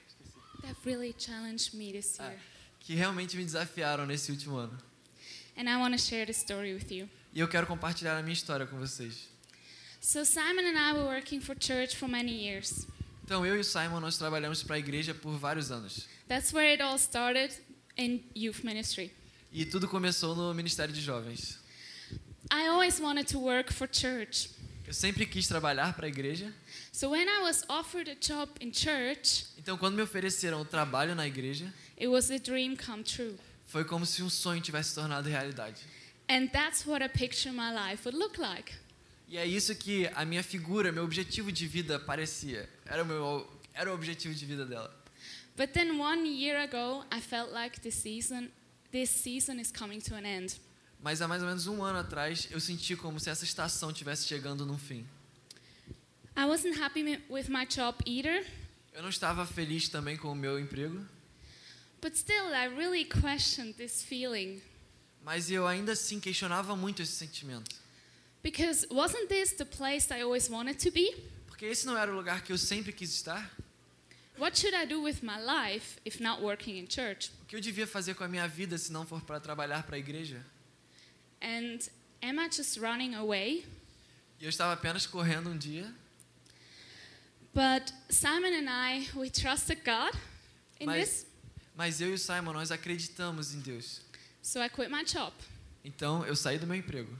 That 0.63 0.75
really 0.85 1.13
challenged 1.13 1.75
me 1.75 1.93
this 1.93 2.19
year. 2.19 2.39
que 2.81 2.95
realmente 2.97 3.37
me 3.37 3.45
desafiaram 3.45 4.07
nesse 4.07 4.31
último 4.33 4.57
ano. 4.59 4.77
And 5.57 5.69
I 5.69 5.77
want 5.77 5.93
to 5.95 5.99
share 6.01 6.25
this 6.25 6.39
story 6.39 6.73
with 6.73 6.91
you. 6.91 7.09
E 7.35 7.41
eu 7.41 7.49
quero 7.49 7.67
compartilhar 7.67 8.17
a 8.19 8.23
minha 8.23 8.33
história 8.33 8.67
com 8.67 8.79
vocês. 8.79 9.29
So 10.01 10.25
Simon 10.25 10.62
and 10.62 10.79
I 10.79 10.93
were 10.93 11.05
working 11.05 11.41
for 11.41 11.57
church 11.61 11.97
for 11.97 12.09
many 12.09 12.33
years. 12.33 12.87
Então, 13.25 13.45
eu 13.45 13.57
e 13.57 13.61
o 13.61 13.64
Simon, 13.64 14.01
nós 14.01 14.17
trabalhamos 14.17 14.62
para 14.62 14.77
a 14.77 14.79
igreja 14.79 15.14
por 15.14 15.37
vários 15.38 15.71
anos. 15.71 16.09
That's 16.29 16.53
where 16.53 16.71
it 16.71 16.83
all 16.83 16.97
started 16.99 17.55
in 17.97 18.23
youth 18.35 18.62
ministry. 18.64 19.12
E 19.53 19.64
tudo 19.67 19.87
começou 19.88 20.35
no 20.35 20.55
Ministério 20.55 20.95
de 20.95 21.01
Jovens. 21.01 21.59
I 22.51 22.67
always 22.69 22.99
wanted 23.01 23.27
to 23.33 23.38
work 23.38 23.73
for 23.73 23.87
church. 23.91 24.51
Eu 24.87 24.95
sempre 24.95 25.27
quis 25.27 25.47
trabalhar 25.47 25.93
para 25.95 26.07
a 26.07 26.09
igreja. 26.09 26.51
So 26.93 27.11
when 27.11 27.29
I 27.29 27.43
was 27.43 27.62
offered 27.69 28.11
a 28.11 28.14
job 28.14 28.51
in 28.61 28.73
church, 28.73 29.45
Então, 29.59 29.77
quando 29.77 29.97
me 29.97 30.03
ofereceram 30.03 30.62
o 30.62 30.64
trabalho 30.64 31.14
na 31.14 31.27
igreja, 31.27 31.73
it 31.99 32.07
was 32.09 32.31
a 32.31 32.38
dream 32.38 32.75
come 32.77 33.03
true. 33.03 33.37
foi 33.67 33.85
como 33.85 34.07
se 34.07 34.23
um 34.23 34.31
sonho 34.31 34.62
tivesse 34.62 34.91
se 34.91 34.95
tornado 34.95 35.29
realidade. 35.29 35.83
And 36.29 36.49
that's 36.53 36.87
what 36.87 37.03
I 37.03 37.09
picture 37.09 37.53
my 37.53 37.73
life 37.73 38.05
would 38.05 38.19
look 38.19 38.38
like. 38.38 38.75
E 39.29 39.37
é 39.37 39.47
isso 39.47 39.75
que 39.75 40.07
a 40.14 40.25
minha 40.25 40.43
figura, 40.43 40.91
meu 40.93 41.05
objetivo 41.05 41.51
de 41.53 41.67
vida 41.67 41.99
parecia. 41.99 42.69
Era 42.87 43.03
o 43.03 43.07
meu 43.07 43.47
era 43.75 43.91
o 43.91 43.95
objetivo 43.95 44.35
de 44.35 44.45
vida 44.47 44.64
dela. 44.64 44.95
But 45.57 45.73
then 45.73 45.99
one 45.99 46.27
year 46.29 46.61
ago, 46.62 47.05
I 47.11 47.21
felt 47.21 47.53
like 47.53 47.81
this 47.81 47.95
season 47.95 48.51
this 48.91 49.11
season 49.11 49.59
is 49.61 49.71
coming 49.71 50.01
to 50.01 50.14
an 50.14 50.25
end. 50.25 50.55
Mas 51.01 51.21
há 51.23 51.29
mais 51.29 51.43
ou 51.43 51.49
menos 51.49 51.67
um 51.67 51.83
ano 51.83 51.99
atrás, 51.99 52.49
eu 52.51 52.59
senti 52.59 52.97
como 52.97 53.21
se 53.21 53.31
essa 53.31 53.45
estação 53.45 53.93
tivesse 53.93 54.27
chegando 54.27 54.67
num 54.67 54.79
fim. 54.79 55.07
I 56.37 56.45
wasn't 56.45 56.81
happy 56.81 57.03
with 57.29 57.49
my 57.49 57.67
job 57.67 57.99
either, 58.07 58.45
Eu 58.93 59.03
não 59.03 59.11
estava 59.11 59.47
feliz 59.47 59.88
também 59.88 60.17
com 60.17 60.33
o 60.33 60.35
meu 60.35 60.59
emprego, 60.59 61.07
but 62.03 62.17
still 62.17 62.53
I 62.53 62.67
really 62.67 63.05
questioned 63.05 63.75
this 63.75 64.03
feeling 64.03 64.61
mas 65.29 65.51
eu 65.51 65.67
ainda 65.67 65.93
assim 65.93 66.19
questionava 66.19 66.75
muito 66.75 67.03
esse 67.03 67.12
sentimento. 67.12 67.77
because 68.43 68.87
wasn't 68.91 69.29
this 69.29 69.53
the 69.53 69.64
place 69.67 70.11
I 70.11 70.23
always 70.23 70.49
wanted 70.49 70.79
to 70.83 70.91
be? 70.91 71.14
Porque 71.47 71.67
esse 71.67 71.85
não 71.85 71.99
era 71.99 72.11
o 72.11 72.17
lugar 72.17 72.43
que 72.43 72.51
eu 72.51 72.57
sempre 72.57 72.93
quis 72.95 73.12
estar. 73.12 73.51
What 74.38 74.59
should 74.59 74.75
I 74.75 74.87
do 74.87 75.03
with 75.03 75.19
my 75.23 75.37
life 75.38 75.99
if 76.07 76.19
not 76.19 76.41
working 76.41 76.79
in 76.79 76.87
church? 76.88 77.31
O 77.43 77.45
que 77.45 77.57
eu 77.57 77.61
devia 77.61 77.87
fazer 77.87 78.14
com 78.14 78.25
a 78.25 78.29
minha 78.29 78.49
vida 78.49 78.79
se 78.79 78.91
não 78.91 79.05
for 79.05 79.21
para 79.21 79.38
trabalhar 79.38 79.83
para 79.83 79.97
a 79.97 79.99
igreja? 79.99 80.43
And 81.43 81.79
am 82.23 82.41
I 82.41 82.49
just 82.51 82.79
running 82.79 83.14
away? 83.14 83.67
E 84.41 84.45
eu 84.45 84.49
estava 84.49 84.73
apenas 84.73 85.07
correndo 85.07 85.51
um 85.51 85.59
dia, 85.59 85.93
But 87.53 87.93
Simon 88.09 88.55
and 88.55 88.71
I, 88.71 89.11
we 89.14 89.29
trusted 89.29 89.83
God 89.85 90.14
in 90.81 90.87
Mas- 90.87 91.09
this, 91.09 91.27
mas 91.77 92.01
eu 92.01 92.09
e 92.11 92.14
o 92.14 92.19
Simon 92.19 92.55
nós 92.55 92.71
acreditamos 92.71 93.53
em 93.53 93.61
Deus. 93.61 94.08
So 94.42 94.61
I 94.61 94.68
quit 94.68 94.90
my 94.90 95.05
job. 95.05 95.33
Então 95.85 96.24
eu 96.27 96.37
saí 96.37 96.59
do 96.59 96.66
meu 96.66 96.77
emprego. 96.77 97.16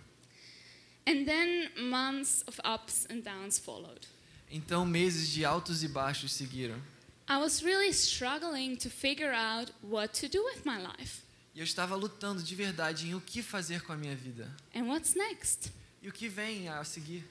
And 1.07 1.25
then 1.25 1.71
months 1.89 2.45
of 2.47 2.61
ups 2.65 3.07
and 3.11 3.21
downs 3.21 3.59
followed. 3.59 4.07
Então 4.51 4.85
meses 4.85 5.29
de 5.29 5.45
altos 5.45 5.83
e 5.83 5.89
baixos 5.89 6.33
seguiram. 6.33 6.81
I 7.29 7.37
was 7.37 7.63
really 7.63 7.91
struggling 7.93 8.77
to 8.77 8.89
figure 8.89 9.35
out 9.35 9.73
what 9.83 10.19
to 10.21 10.29
do 10.29 10.43
with 10.45 10.65
my 10.65 10.79
life. 10.79 11.23
E 11.55 11.61
eu 11.61 11.65
estava 11.65 11.95
lutando 11.97 12.43
de 12.43 12.55
verdade 12.55 13.09
em 13.09 13.15
o 13.15 13.21
que 13.21 13.43
fazer 13.43 13.83
com 13.83 13.93
a 13.93 13.97
minha 13.97 14.15
vida. 14.15 14.51
And 14.75 14.85
what's 14.85 15.15
next? 15.15 15.73
E 16.03 16.09
o 16.09 16.13
que 16.13 16.29
vem 16.29 16.69
a 16.69 16.85
seguir. 16.85 17.25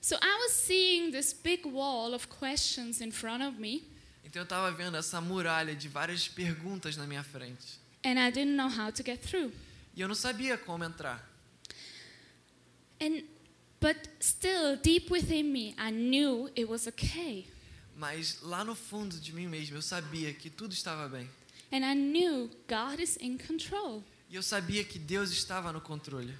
So 0.00 0.16
I 0.16 0.38
was 0.42 0.52
seeing 0.52 1.10
this 1.10 1.32
big 1.32 1.66
wall 1.66 2.14
of 2.14 2.28
questions 2.28 3.00
in 3.00 3.10
front 3.10 3.42
of 3.42 3.60
me, 3.60 3.82
Então 4.24 4.42
eu 4.42 4.44
estava 4.44 4.70
vendo 4.70 4.96
essa 4.96 5.20
muralha 5.20 5.74
de 5.74 5.88
várias 5.88 6.28
perguntas 6.28 6.96
na 6.96 7.04
minha 7.04 7.24
frente. 7.24 7.79
And 8.04 8.18
I 8.18 8.30
didn't 8.30 8.56
know 8.56 8.68
how 8.68 8.90
to 8.90 9.02
get 9.02 9.20
through. 9.20 9.52
E 9.94 10.00
eu 10.00 10.08
não 10.08 10.14
sabia 10.14 10.56
como 10.56 10.84
entrar. 10.84 11.20
And 13.00 13.24
but 13.80 13.96
still 14.20 14.76
deep 14.76 15.10
within 15.10 15.52
me, 15.52 15.74
I 15.78 15.90
knew 15.90 16.50
it 16.54 16.68
was 16.68 16.86
okay. 16.86 17.46
Mas 17.96 18.40
lá 18.42 18.64
no 18.64 18.74
fundo 18.74 19.18
de 19.18 19.32
mim 19.32 19.46
mesmo 19.46 19.76
eu 19.76 19.82
sabia 19.82 20.32
que 20.32 20.48
tudo 20.48 20.72
estava 20.72 21.08
bem. 21.08 21.28
And 21.72 21.84
I 21.84 21.94
knew 21.94 22.50
God 22.68 23.00
is 23.00 23.16
in 23.16 23.38
control. 23.38 24.02
E 24.28 24.36
eu 24.36 24.42
sabia 24.42 24.84
que 24.84 24.98
Deus 24.98 25.30
estava 25.30 25.72
no 25.72 25.80
controle. 25.80 26.32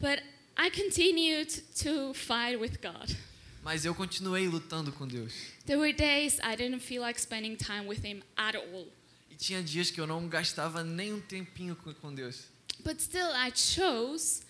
But 0.00 0.22
I 0.56 0.70
continued 0.70 1.50
to 1.82 2.14
fight 2.14 2.58
with 2.58 2.78
God. 2.80 3.14
Mas 3.62 3.84
eu 3.84 3.94
continuei 3.94 4.46
lutando 4.46 4.92
com 4.92 5.06
Deus. 5.06 5.32
There 5.66 5.78
were 5.78 5.92
days 5.92 6.38
I 6.40 6.54
didn't 6.54 6.80
feel 6.80 7.00
like 7.00 7.18
spending 7.18 7.56
time 7.56 7.86
with 7.86 8.04
Him 8.04 8.22
at 8.36 8.54
all. 8.54 8.86
E 9.34 9.36
tinha 9.36 9.60
dias 9.62 9.90
que 9.90 10.00
eu 10.00 10.06
não 10.06 10.28
gastava 10.28 10.84
nem 10.84 11.12
um 11.12 11.20
tempinho 11.20 11.74
com- 11.74 12.14
Deus. 12.14 12.44
But 12.84 13.00
still, 13.00 13.30
I 13.34 13.50
chose 13.56 14.42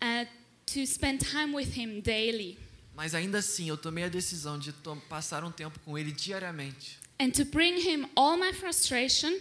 uh, 0.00 0.26
to 0.66 0.86
spend 0.86 1.18
time 1.24 1.54
with 1.54 1.76
Him 1.76 2.00
daily 2.00 2.58
Mas 2.94 3.14
ainda 3.14 3.38
assim 3.38 3.68
eu 3.68 3.76
tomei 3.76 4.04
a 4.04 4.08
decisão 4.08 4.58
de 4.58 4.72
passar 5.08 5.44
um 5.44 5.50
tempo 5.52 5.78
com 5.80 5.98
Ele 5.98 6.12
diariamente. 6.12 6.98
and 7.20 7.30
to 7.32 7.44
bring 7.44 7.76
Him 7.78 8.08
all 8.16 8.38
my 8.38 8.52
frustration, 8.54 9.32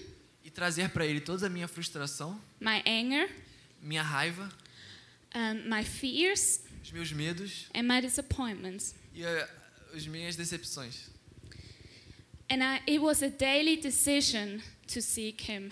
E 0.43 0.49
trazer 0.49 0.89
para 0.89 1.05
Ele 1.05 1.21
toda 1.21 1.47
a 1.47 1.49
minha 1.49 1.67
frustração, 1.67 2.39
my 2.59 2.81
anger, 2.85 3.29
minha 3.81 4.01
raiva, 4.03 4.49
um, 5.35 5.69
my 5.73 5.83
fears, 5.85 6.61
os 6.83 6.91
meus 6.91 7.11
medos 7.13 7.67
and 7.73 7.83
my 7.83 8.01
disappointments. 8.01 8.93
e 9.13 9.23
eh, 9.23 9.49
as 9.93 10.05
minhas 10.07 10.35
decepções. 10.35 11.09
And 12.49 12.63
I, 12.63 12.81
it 12.87 12.99
was 13.01 13.21
a 13.21 13.29
daily 13.29 13.77
decision 13.77 14.61
to 14.87 15.01
seek 15.01 15.41
Him 15.49 15.71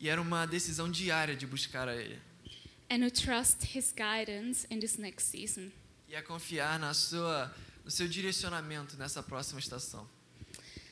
E 0.00 0.08
era 0.08 0.20
uma 0.20 0.46
decisão 0.46 0.90
diária 0.90 1.34
de 1.36 1.46
buscar 1.46 1.88
a 1.88 1.94
Ele. 1.94 2.18
and 2.90 3.00
to 3.00 3.10
trust 3.10 3.64
His 3.76 3.92
guidance 3.92 4.66
in 4.70 4.80
this 4.80 4.96
next 4.98 5.28
season. 5.30 5.70
E 6.08 6.16
a 6.16 6.22
confiar 6.22 6.78
na 6.78 6.94
sua, 6.94 7.54
no 7.84 7.90
seu 7.90 8.08
direcionamento 8.08 8.96
nessa 8.96 9.22
próxima 9.22 9.60
estação. 9.60 10.08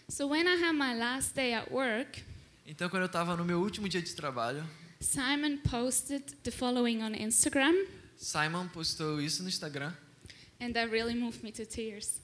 So 0.08 0.28
when 0.28 0.46
I 0.46 0.56
had 0.62 0.74
my 0.74 0.94
last 0.94 1.34
day 1.34 1.54
at 1.54 1.70
work, 1.72 2.22
Então, 2.66 2.88
quando 2.88 3.02
eu 3.02 3.06
estava 3.06 3.36
no 3.36 3.44
meu 3.44 3.60
último 3.60 3.88
dia 3.88 4.02
de 4.02 4.12
trabalho, 4.14 4.64
Simon 5.00 5.58
posted 5.58 6.22
the 6.42 6.50
following 6.50 7.02
on 7.02 7.14
Instagram, 7.14 7.74
Simon 8.16 8.68
postou 8.68 9.20
isso 9.20 9.42
no 9.42 9.48
Instagram 9.48 9.92
and 10.60 10.72
that 10.72 10.90
really 10.90 11.14
moved 11.14 11.42
me 11.44 11.52
to 11.52 11.64
tears. 11.66 12.20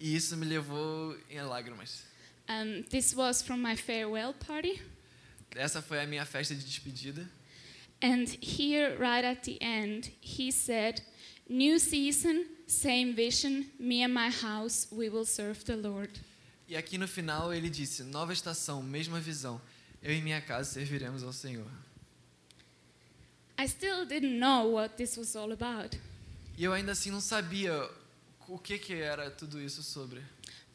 e 0.00 0.14
isso 0.14 0.36
me 0.36 0.44
levou 0.46 1.16
em 1.30 1.40
lágrimas. 1.42 2.04
Um, 2.48 2.84
this 2.90 3.14
was 3.14 3.42
from 3.42 3.60
my 3.60 3.74
farewell 3.76 4.32
party, 4.34 4.80
Essa 5.54 5.80
foi 5.82 5.98
a 6.00 6.06
minha 6.06 6.24
festa 6.24 6.54
de 6.54 6.62
despedida. 6.64 7.26
and 8.02 8.28
here, 8.42 8.96
right 8.98 9.24
at 9.24 9.42
the 9.44 9.58
end, 9.60 10.10
he 10.20 10.50
said, 10.52 11.00
New 11.48 11.78
season, 11.78 12.44
same 12.66 13.14
vision, 13.14 13.66
me 13.78 14.02
and 14.02 14.12
my 14.12 14.28
house, 14.30 14.86
we 14.92 15.08
will 15.08 15.24
serve 15.24 15.64
the 15.64 15.76
Lord. 15.76 16.10
E 16.68 16.76
aqui 16.76 16.98
no 16.98 17.06
final 17.06 17.52
ele 17.54 17.70
disse: 17.70 18.02
Nova 18.02 18.32
estação, 18.32 18.82
mesma 18.82 19.20
visão. 19.20 19.60
Eu 20.02 20.12
e 20.12 20.20
minha 20.20 20.40
casa 20.40 20.70
serviremos 20.72 21.22
ao 21.22 21.32
Senhor. 21.32 21.66
I 23.58 23.66
still 23.66 24.04
didn't 24.04 24.38
know 24.38 24.72
what 24.72 24.96
this 24.96 25.16
was 25.16 25.34
all 25.34 25.52
about, 25.52 25.96
E 26.58 26.64
eu 26.64 26.72
ainda 26.72 26.92
assim 26.92 27.10
não 27.10 27.20
sabia 27.20 27.72
o 28.48 28.58
que, 28.58 28.78
que 28.78 28.94
era 28.94 29.30
tudo 29.30 29.60
isso 29.60 29.82
sobre. 29.82 30.20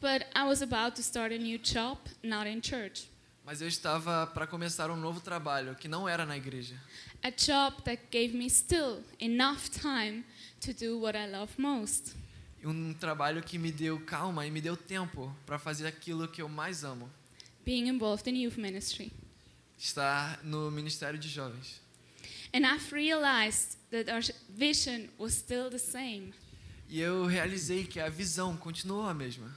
But 0.02 0.26
I 0.34 0.44
was 0.44 0.60
about 0.62 0.96
to 0.96 1.02
start 1.02 1.32
a 1.32 1.38
new 1.38 1.58
job, 1.58 1.96
not 2.22 2.46
in 2.48 2.60
church. 2.60 3.08
Mas 3.46 3.60
eu 3.62 3.68
estava 3.68 4.26
para 4.26 4.46
começar 4.46 4.90
um 4.90 4.96
novo 4.96 5.20
trabalho 5.20 5.74
que 5.76 5.88
não 5.88 6.08
era 6.08 6.26
na 6.26 6.36
igreja. 6.36 6.74
A 7.22 7.30
job 7.30 7.82
that 7.84 8.02
gave 8.10 8.36
me 8.36 8.50
still 8.50 9.02
enough 9.20 9.68
time 9.70 10.24
to 10.60 10.72
do 10.72 10.98
what 11.00 11.16
I 11.16 11.26
love 11.26 11.52
most. 11.56 12.14
Um 12.64 12.92
trabalho 12.94 13.42
que 13.42 13.58
me 13.58 13.72
deu 13.72 13.98
calma 14.00 14.44
e 14.46 14.50
me 14.50 14.60
deu 14.60 14.76
tempo 14.76 15.34
para 15.46 15.58
fazer 15.58 15.86
aquilo 15.86 16.28
que 16.28 16.42
eu 16.42 16.48
mais 16.48 16.84
amo: 16.84 17.08
being 17.64 17.88
involved 17.88 18.28
in 18.28 18.36
youth 18.36 18.56
ministry. 18.58 19.12
estar 19.78 20.38
no 20.44 20.70
Ministério 20.70 21.18
de 21.18 21.28
Jovens. 21.28 21.80
And 22.54 22.66
I've 22.66 22.92
realized 22.92 23.78
that 23.90 24.08
our 24.12 24.20
vision 24.48 25.08
was 25.18 25.32
still 25.34 25.70
the 25.70 25.78
same, 25.78 26.32
E 26.88 27.00
eu 27.00 27.24
realizei 27.26 27.84
que 27.84 27.98
a 27.98 28.08
visão 28.08 28.56
continuou 28.56 29.06
a 29.08 29.14
mesma, 29.14 29.50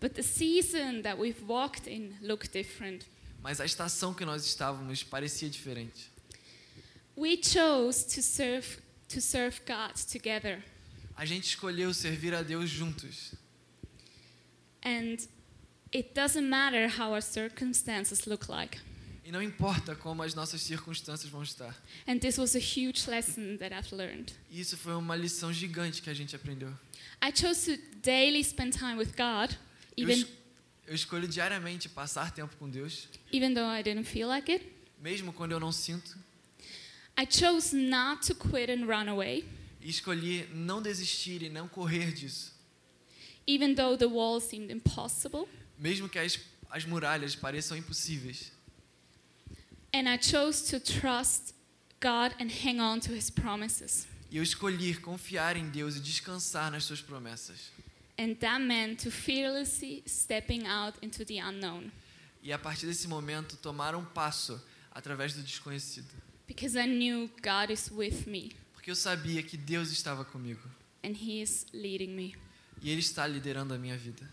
but 0.00 0.14
the 0.14 0.22
season 0.22 1.02
that 1.02 1.18
we've 1.18 1.42
walked 1.46 1.86
in 1.86 2.14
looked 2.22 2.52
different. 2.52 3.06
mas 3.42 3.60
a 3.60 3.64
estação 3.64 4.14
que 4.14 4.24
nós 4.24 4.44
estávamos 4.44 5.02
parecia 5.02 5.48
diferente. 5.48 6.10
We 7.16 7.36
chose 7.36 8.04
to 8.14 8.22
serve 8.22 8.78
to 9.08 9.20
serve 9.20 9.60
God 9.66 9.94
together. 10.10 10.62
A 11.16 11.24
gente 11.24 11.44
escolheu 11.44 11.92
servir 11.92 12.34
a 12.34 12.42
Deus 12.42 12.70
juntos. 12.70 13.34
And 14.82 15.18
it 15.92 16.14
doesn't 16.14 16.48
matter 16.48 16.88
how 16.88 17.12
our 17.12 17.22
circumstances 17.22 18.24
look 18.26 18.48
like. 18.48 18.78
E 19.24 19.30
não 19.30 19.42
importa 19.42 19.94
como 19.94 20.22
as 20.22 20.34
nossas 20.34 20.62
circunstâncias 20.62 21.30
vão 21.30 21.42
estar. 21.42 21.76
And 22.06 22.18
this 22.18 22.38
was 22.38 22.56
a 22.56 22.58
huge 22.58 23.08
lesson 23.08 23.58
that 23.58 23.74
I've 23.74 23.94
learned. 23.94 24.32
E 24.50 24.60
isso 24.60 24.76
foi 24.76 24.94
uma 24.94 25.14
lição 25.14 25.52
gigante 25.52 26.00
que 26.00 26.08
a 26.08 26.14
gente 26.14 26.34
aprendeu. 26.34 26.72
I 27.22 27.30
chose 27.34 27.76
to 27.76 27.82
daily 28.02 28.42
spend 28.42 28.72
time 28.72 28.96
with 28.96 29.12
God, 29.16 29.54
Eu, 29.96 30.08
even 30.08 30.20
es- 30.22 30.26
Eu 30.86 30.94
escolho 30.94 31.28
diariamente 31.28 31.88
passar 31.88 32.32
tempo 32.32 32.56
com 32.56 32.68
Deus, 32.68 33.08
even 33.32 33.54
though 33.54 33.70
I 33.72 33.82
didn't 33.82 34.04
feel 34.08 34.26
like 34.28 34.50
it. 34.50 34.66
mesmo 35.00 35.32
quando 35.32 35.52
eu 35.52 35.60
não 35.60 35.70
sinto. 35.72 36.18
I 37.18 37.26
chose 37.30 37.74
not 37.76 38.26
to 38.26 38.34
quit 38.34 38.70
and 38.70 38.86
run 38.86 39.08
away, 39.08 39.44
E 39.80 39.88
escolhi 39.88 40.46
não 40.52 40.82
desistir 40.82 41.42
e 41.42 41.48
não 41.48 41.68
correr 41.68 42.12
disso, 42.12 42.52
even 43.46 43.74
though 43.74 43.96
the 43.96 44.06
wall 44.06 44.40
seemed 44.40 44.72
impossible. 44.72 45.46
mesmo 45.78 46.08
que 46.08 46.18
as, 46.18 46.38
as 46.70 46.84
muralhas 46.84 47.36
pareçam 47.36 47.76
impossíveis. 47.76 48.52
And 49.94 50.08
I 50.12 50.18
chose 50.22 50.70
to 50.70 50.80
trust 50.80 51.54
God 52.00 52.32
and 52.40 52.48
hang 52.64 52.80
on 52.80 53.00
to 53.00 53.12
his 53.14 53.30
promises. 53.30 54.06
E 54.30 54.36
eu 54.36 54.42
escolhi 54.42 54.94
confiar 54.94 55.56
em 55.56 55.68
Deus 55.68 55.96
e 55.96 56.00
descansar 56.00 56.70
nas 56.70 56.84
suas 56.84 57.00
promessas. 57.02 57.72
And 58.22 58.36
that 58.40 58.60
meant 58.60 58.98
to 59.00 59.10
fearlessly 59.10 60.02
stepping 60.04 60.66
out 60.66 60.94
into 61.00 61.24
the 61.24 61.38
unknown 61.38 61.90
E 62.42 62.52
a 62.52 62.58
partir 62.58 62.86
desse 62.86 63.06
momento, 63.08 63.56
tomar 63.56 63.94
um 63.94 64.04
passo 64.04 64.60
através 64.94 65.32
do 65.34 65.42
desconhecido. 65.42 66.12
because 66.46 66.76
I 66.76 66.84
knew 66.86 67.30
God 67.40 67.70
is 67.70 67.90
with 67.90 68.26
me 68.26 68.52
Porque 68.74 68.90
eu 68.90 68.94
sabia 68.94 69.42
que 69.42 69.56
Deus 69.56 69.90
estava 69.90 70.22
comigo. 70.24 70.60
and 71.02 71.16
he 71.16 71.40
is 71.40 71.64
leading 71.72 72.14
me. 72.14 72.34
E 72.82 72.90
Ele 72.90 73.00
está 73.00 73.26
liderando 73.26 73.72
a 73.72 73.78
minha 73.78 73.96
vida. 73.96 74.28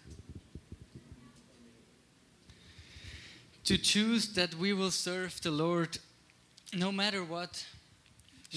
To 3.66 3.78
choose 3.78 4.28
that 4.36 4.54
we 4.56 4.72
will 4.74 4.92
serve 4.92 5.40
the 5.42 5.52
Lord 5.52 5.98
no 6.74 6.92
matter 6.92 7.24
what 7.24 7.66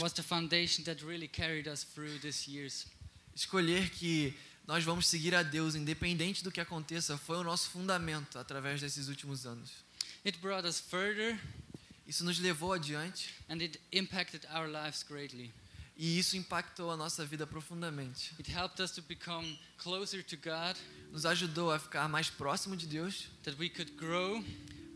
was 0.01 0.13
the 0.13 0.23
foundation 0.23 0.85
that 0.85 1.03
really 1.03 1.27
carried 1.29 1.67
us 1.67 1.83
through 1.85 2.19
these 2.23 2.47
years. 2.49 2.87
Escolher 3.37 3.89
que 3.91 4.35
nós 4.67 4.85
vamos 4.85 5.07
seguir 5.07 5.35
a 5.35 5.43
Deus, 5.43 5.75
independente 5.75 6.45
do 6.45 6.51
que 6.53 6.61
aconteça, 6.61 7.17
foi 7.19 7.39
o 7.39 7.43
nosso 7.45 7.71
fundamento 7.71 8.39
através 8.39 8.81
desses 8.81 9.09
últimos 9.09 9.45
anos. 9.47 9.71
It 10.25 10.39
brought 10.39 10.67
us 10.67 10.79
further 10.81 11.39
Isso 12.07 12.25
nos 12.25 12.39
levou 12.41 12.73
adiante 12.73 13.35
and 13.49 13.61
it 13.61 13.81
impacted 13.93 14.45
our 14.55 14.67
lives 14.69 15.03
greatly. 15.03 15.53
e 15.97 16.19
isso 16.19 16.37
impactou 16.37 16.91
a 16.91 16.97
nossa 16.97 17.25
vida 17.27 17.47
profundamente. 17.47 18.33
It 18.39 18.51
helped 18.51 18.81
us 18.83 18.91
to 18.93 19.03
become 19.03 19.59
closer 19.79 20.23
to 20.25 20.37
God, 20.37 20.77
Nos 21.13 21.25
ajudou 21.27 21.73
a 21.73 21.79
ficar 21.79 22.09
mais 22.09 22.31
próximo 22.31 22.77
de 22.77 22.87
Deus, 22.87 23.29
that 23.45 23.57
we 23.59 23.69
could 23.69 23.91
grow 23.93 24.45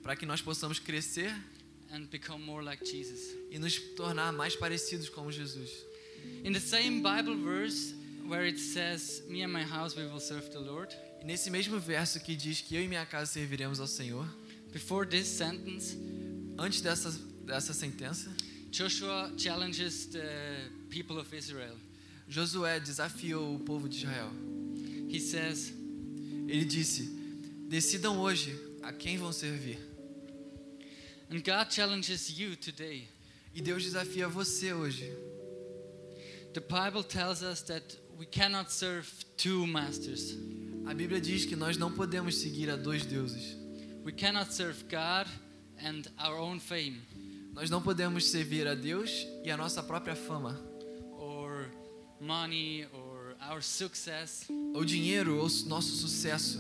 para 0.03 0.15
que 0.17 0.25
nós 0.27 0.41
possamos 0.41 0.79
crescer 0.79 1.33
and 1.91 2.07
become 2.07 2.45
more 2.45 2.65
like 2.65 2.85
Jesus. 2.85 3.21
e 3.51 3.59
nos 3.59 3.77
tornar 3.97 4.33
mais 4.33 4.55
parecidos 4.57 5.09
com 5.09 5.31
Jesus. 5.33 5.71
In 6.45 6.53
the 6.53 6.61
same 6.61 7.03
Bible 7.03 7.37
verse 7.37 7.95
where 8.27 8.45
it 8.45 8.59
says, 8.59 9.23
Me 9.29 9.43
and 9.43 9.53
my 9.53 9.63
house 9.63 9.97
we 9.97 10.05
will 10.07 10.21
serve 10.21 10.51
the 10.51 10.61
Lord, 10.61 10.95
E 11.21 11.27
nesse 11.27 11.51
mesmo 11.51 11.79
verso 11.79 12.21
que 12.21 12.37
diz 12.37 12.61
que 12.61 12.77
eu 12.77 12.83
e 12.83 12.89
minha 12.89 13.07
casa 13.07 13.33
serviremos 13.33 13.81
ao 13.81 13.87
Senhor, 13.87 14.27
before 14.73 15.07
this 15.07 15.27
sentence, 15.27 15.97
antes 16.59 16.81
dessa, 16.81 17.11
dessa 17.45 17.73
sentença, 17.73 18.31
Joshua 18.71 19.33
challenges 19.39 20.07
the 20.07 20.71
people 20.91 21.19
of 21.19 21.35
Israel. 21.35 21.77
Josué 22.29 22.81
desafiou 22.81 23.55
o 23.55 23.61
povo 23.61 23.89
de 23.89 23.99
Israel. 23.99 24.31
He 25.09 25.21
says, 25.21 25.73
Ele 26.49 26.65
disse: 26.65 27.05
Decidam 27.69 28.19
hoje 28.19 28.55
a 28.83 28.93
quem 28.93 29.17
vão 29.17 29.33
servir. 29.33 29.79
And 31.31 31.41
God 31.41 31.73
challenges 31.73 32.39
you 32.39 32.57
today. 32.57 33.09
E 33.55 33.61
Deus 33.63 33.85
desafia 33.85 34.29
você 34.29 34.73
hoje. 34.73 35.11
The 36.53 36.61
Bible 36.61 37.03
tells 37.03 37.43
us 37.43 37.63
that 37.63 37.97
we 38.19 38.27
cannot 38.27 38.71
serve 38.71 39.07
two 39.37 39.67
masters. 39.67 40.37
A 40.87 40.95
Bíblia 40.95 41.21
diz 41.21 41.45
que 41.45 41.57
nós 41.57 41.77
não 41.77 41.91
podemos 41.93 42.37
seguir 42.37 42.71
a 42.71 42.77
dois 42.77 43.05
deuses. 43.05 43.57
We 44.05 44.13
cannot 44.13 44.53
serve 44.53 44.85
God 44.91 45.27
and 45.83 46.03
our 46.19 46.39
own 46.39 46.61
fame, 46.61 47.01
Nós 47.55 47.71
não 47.71 47.81
podemos 47.81 48.27
servir 48.27 48.67
a 48.67 48.75
Deus 48.75 49.27
e 49.45 49.51
a 49.51 49.57
nossa 49.57 49.83
própria 49.83 50.15
fama, 50.17 50.61
or 51.19 51.67
money, 52.21 52.87
or 52.93 53.37
our 53.51 53.63
success. 53.63 54.45
ou 54.75 54.85
dinheiro, 54.85 55.37
ou 55.37 55.49
nosso 55.67 55.97
sucesso. 55.97 56.59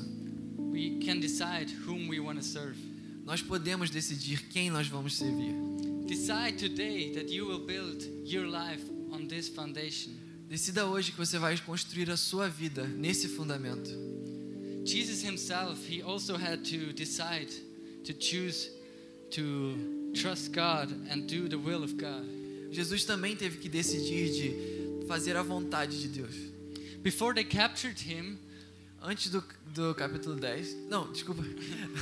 We 0.72 0.98
can 1.04 1.20
decide 1.20 1.70
whom 1.86 2.08
we 2.08 2.18
want 2.20 2.38
to 2.38 2.44
serve. 2.44 2.76
Nós 3.24 3.42
podemos 3.42 3.90
decidir 3.90 4.48
quem 4.50 4.70
nós 4.70 4.86
vamos 4.86 5.16
servir. 5.16 5.54
Decide 6.06 6.58
today 6.58 7.12
that 7.14 7.30
you 7.32 7.46
will 7.46 7.64
build 7.66 8.02
your 8.24 8.46
life 8.46 8.82
on 9.10 9.26
this 9.26 9.48
foundation. 9.48 10.12
Decida 10.48 10.86
hoje 10.86 11.10
que 11.12 11.18
você 11.18 11.38
vai 11.38 11.56
construir 11.58 12.10
a 12.10 12.16
sua 12.16 12.48
vida 12.48 12.86
nesse 12.86 13.28
fundamento. 13.28 13.90
Jesus 14.84 15.22
himself, 15.24 15.80
he 15.88 16.02
also 16.02 16.36
had 16.36 16.58
to 16.64 16.92
decide 16.92 17.48
to 18.04 18.12
choose 18.12 18.70
to 19.30 20.12
trust 20.14 20.52
God 20.52 20.92
and 21.10 21.26
do 21.26 21.48
the 21.48 21.56
will 21.56 21.82
of 21.82 21.94
God. 21.94 22.24
Jesus 22.70 23.04
também 23.04 23.34
teve 23.34 23.58
que 23.58 23.68
decidir 23.68 24.30
de 24.30 25.06
fazer 25.06 25.36
a 25.36 25.42
vontade 25.42 26.00
de 26.00 26.08
Deus. 26.08 26.34
Before 27.02 27.34
they 27.34 27.44
captured 27.44 27.98
him, 28.00 28.38
Antes 29.06 29.30
do, 29.30 29.44
do 29.74 29.94
capítulo 29.94 30.34
10. 30.36 30.88
Não, 30.88 31.12
desculpa. 31.12 31.42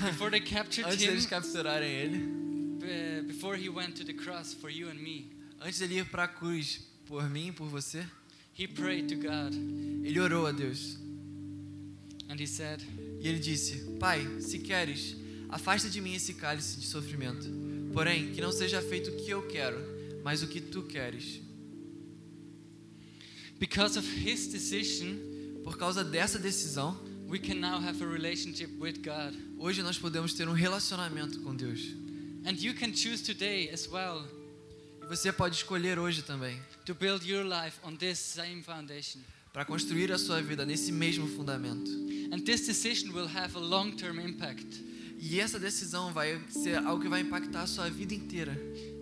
before 0.07 0.31
they 0.31 0.41
captured 0.41 0.87
Antes 0.87 1.03
him, 1.03 1.09
deles 1.09 1.27
capturarem 1.27 1.91
ele. 1.91 2.19
uh, 2.19 3.23
before 3.27 3.57
he 3.57 3.69
went 3.69 3.97
to 3.97 4.05
the 4.05 4.13
cross 4.15 4.53
for 4.55 4.71
you 4.71 4.89
and 4.89 5.01
me, 5.01 5.27
Antes 5.61 5.79
dele 5.81 5.99
ir 5.99 6.05
para 6.07 6.25
a 6.25 6.29
cruz 6.29 6.81
por 7.07 7.29
mim 7.29 7.49
e 7.49 7.53
por 7.53 7.69
você. 7.69 8.05
He 8.59 8.67
prayed 8.67 9.09
to 9.09 9.17
God 9.17 9.55
Ele 10.05 10.19
orou 10.21 10.47
a 10.47 10.53
Deus. 10.53 10.99
and 12.29 12.39
he 12.41 12.47
said, 12.47 12.81
E 13.21 13.29
ele 13.29 13.39
disse: 13.39 13.77
Pai, 14.01 14.27
se 14.41 14.59
queres, 14.59 15.15
afasta 15.49 15.89
de 15.91 16.01
mim 16.01 16.15
esse 16.15 16.35
cálice 16.35 16.81
de 16.81 16.87
sofrimento. 16.87 17.47
Porém, 17.93 18.33
que 18.33 18.41
não 18.41 18.51
seja 18.51 18.81
feito 18.81 19.11
o 19.11 19.17
que 19.17 19.31
eu 19.31 19.47
quero, 19.47 19.77
mas 20.25 20.43
o 20.43 20.47
que 20.49 20.61
tu 20.61 20.83
queres. 20.83 21.41
Because 23.59 23.97
of 23.99 24.07
his 24.07 24.47
decision, 24.49 25.17
Por 25.63 25.77
causa 25.79 26.03
dessa 26.03 26.39
decisão, 26.41 26.99
we 27.29 27.39
can 27.39 27.55
now 27.61 27.79
have 27.81 28.03
a 28.03 28.07
relationship 28.07 28.69
with 28.81 28.95
God. 29.05 29.33
hoje 29.59 29.81
nós 29.83 29.97
podemos 29.97 30.35
ter 30.35 30.49
um 30.49 30.53
relacionamento 30.53 31.39
com 31.43 31.55
Deus. 31.55 31.81
And 32.45 32.55
you 32.61 32.75
can 32.75 32.93
choose 32.93 33.23
today 33.23 33.71
as 33.71 33.87
well 33.87 34.27
E 35.03 35.07
você 35.07 35.33
pode 35.33 35.57
escolher 35.57 35.99
hoje 35.99 36.23
também 36.23 36.59
to 36.85 36.95
build 36.95 37.29
your 37.29 37.45
life 37.45 37.79
on 37.85 37.95
this 37.97 38.19
same 38.19 38.63
foundation. 38.63 39.21
para 39.53 39.65
construir 39.67 40.11
a 40.11 40.17
sua 40.19 40.41
vida 40.41 40.65
nesse 40.65 40.91
mesmo 40.91 41.29
fundamento. 41.29 41.91
And 42.33 42.41
this 42.41 42.67
decision 42.67 43.13
will 43.13 43.27
have 43.29 43.55
a 43.57 43.61
long 43.61 43.93
term 43.93 44.19
impact 44.19 44.83
E 45.21 45.39
essa 45.39 45.59
decisão 45.59 46.13
vai 46.13 46.41
ser 46.49 46.79
algo 46.79 47.01
que 47.03 47.09
vai 47.09 47.21
impactar 47.21 47.63
a 47.63 47.67
sua 47.67 47.89
vida 47.89 48.13
inteira, 48.15 48.53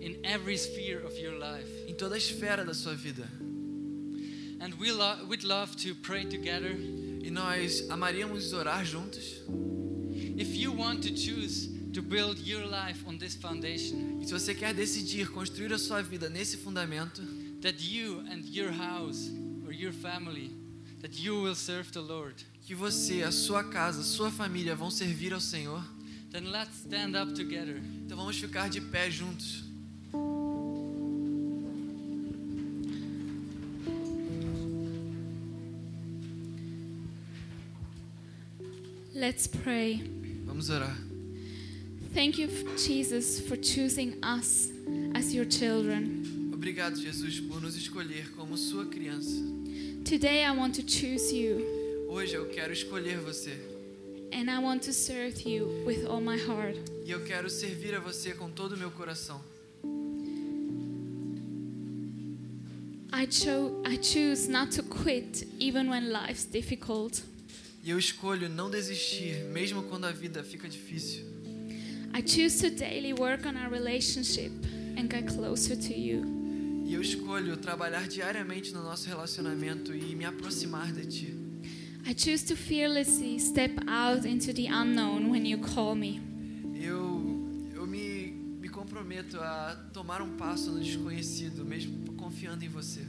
in 0.02 0.18
every 0.24 0.54
sphere 0.58 1.06
of 1.06 1.16
your 1.18 1.34
life. 1.38 1.66
em 1.88 1.94
toda 1.94 2.14
a 2.14 2.18
esfera 2.18 2.64
da 2.64 2.74
sua 2.74 2.94
vida. 2.94 3.26
And 4.60 4.74
we 4.78 4.90
lo- 4.92 5.24
we'd 5.28 5.44
love 5.46 5.74
to 5.76 5.94
pray 6.02 6.26
together. 6.26 6.76
E 7.22 7.30
nós 7.30 7.88
amaríamos 7.88 8.52
orar 8.52 8.84
juntos. 8.84 9.40
If 10.36 10.54
you 10.54 10.72
want 10.76 11.02
to 11.08 11.14
choose 11.16 11.69
to 11.92 12.02
build 12.02 12.38
your 12.38 12.64
life 12.66 13.04
on 13.06 13.18
this 13.18 13.34
foundation, 13.34 14.20
E 14.20 14.26
se 14.26 14.32
você 14.32 14.54
quer 14.54 14.72
decidir 14.72 15.28
construir 15.30 15.72
a 15.72 15.78
sua 15.78 16.02
vida 16.02 16.28
nesse 16.28 16.56
fundamento, 16.56 17.22
that 17.60 17.82
you 17.82 18.20
and 18.30 18.44
your 18.44 18.70
house 18.70 19.30
or 19.66 19.72
your 19.72 19.92
family, 19.92 20.50
that 21.00 21.20
you 21.20 21.42
will 21.42 21.54
serve 21.54 21.90
the 21.92 22.00
Lord, 22.00 22.44
que 22.62 22.74
você, 22.74 23.22
a 23.22 23.32
sua 23.32 23.64
casa, 23.64 24.00
a 24.00 24.04
sua 24.04 24.30
família 24.30 24.74
vão 24.74 24.90
servir 24.90 25.32
ao 25.32 25.40
Senhor, 25.40 25.82
then 26.30 26.50
let's 26.50 26.84
stand 26.84 27.20
up 27.20 27.34
together. 27.34 27.82
então 28.04 28.16
vamos 28.16 28.36
ficar 28.36 28.68
de 28.68 28.80
pé 28.80 29.10
juntos. 29.10 29.64
Let's 39.12 39.46
pray. 39.46 40.02
Vamos 40.46 40.70
orar. 40.70 41.09
Thank 42.14 42.38
you, 42.38 42.48
Jesus, 42.76 43.40
for 43.40 43.56
choosing 43.56 44.14
us 44.22 44.70
as 45.14 45.32
your 45.34 45.44
children. 45.48 46.50
Obrigado, 46.52 46.96
Jesus, 47.00 47.40
por 47.40 47.60
nos 47.60 47.76
escolher 47.76 48.28
como 48.36 48.56
sua 48.56 48.84
criança. 48.86 49.40
Today 50.04 50.44
I 50.44 50.50
want 50.50 50.74
to 50.76 50.82
choose 50.82 51.32
you 51.32 51.64
Hoje 52.08 52.34
eu 52.34 52.46
quero 52.48 52.72
escolher 52.72 53.18
você 53.18 53.52
and 54.32 54.50
I 54.50 54.58
want 54.58 54.82
to 54.84 54.92
serve 54.92 55.48
you 55.48 55.66
with 55.86 56.04
all 56.06 56.20
my 56.20 56.36
heart. 56.36 56.76
e 57.04 57.10
eu 57.12 57.20
quero 57.24 57.48
servir 57.48 57.94
a 57.94 58.00
você 58.00 58.32
com 58.32 58.50
todo 58.50 58.72
o 58.72 58.76
meu 58.76 58.90
coração. 58.90 59.40
I, 63.12 63.26
cho- 63.26 63.82
I 63.86 63.96
choose 64.02 64.48
not 64.48 64.74
to 64.76 64.82
quit 64.82 65.46
even 65.60 65.88
when 65.88 66.10
life's 66.10 66.44
difficult. 66.44 67.22
E 67.84 67.90
eu 67.90 67.98
escolho 67.98 68.48
não 68.48 68.68
desistir, 68.70 69.44
mesmo 69.52 69.82
quando 69.84 70.04
a 70.06 70.12
vida 70.12 70.42
fica 70.42 70.68
difícil. 70.68 71.24
I 72.20 72.22
choose 72.22 72.60
to 72.60 72.68
daily 72.68 73.14
work 73.14 73.46
on 73.46 73.56
our 73.56 73.70
relationship 73.70 74.52
and 74.98 75.08
get 75.08 75.26
closer 75.26 75.74
to 75.74 75.94
you. 75.98 76.22
E 76.84 76.92
eu 76.92 77.00
escolho 77.00 77.56
trabalhar 77.56 78.06
diariamente 78.06 78.74
no 78.74 78.82
nosso 78.82 79.08
relacionamento 79.08 79.94
e 79.94 80.14
me 80.14 80.26
aproximar 80.26 80.92
de 80.92 81.06
ti. 81.06 81.34
I 82.06 82.12
choose 82.14 82.44
to 82.44 82.56
fearlessly 82.56 83.38
step 83.38 83.72
out 83.88 84.28
into 84.28 84.52
the 84.52 84.66
unknown 84.66 85.30
when 85.30 85.46
you 85.46 85.56
call 85.60 85.94
me. 85.94 86.20
Eu, 86.74 87.70
eu 87.74 87.86
me, 87.86 88.34
me 88.60 88.68
comprometo 88.68 89.40
a 89.40 89.74
tomar 89.90 90.20
um 90.20 90.36
passo 90.36 90.72
no 90.72 90.80
desconhecido, 90.80 91.64
mesmo 91.64 92.12
confiando 92.18 92.62
em 92.62 92.68
você. 92.68 93.00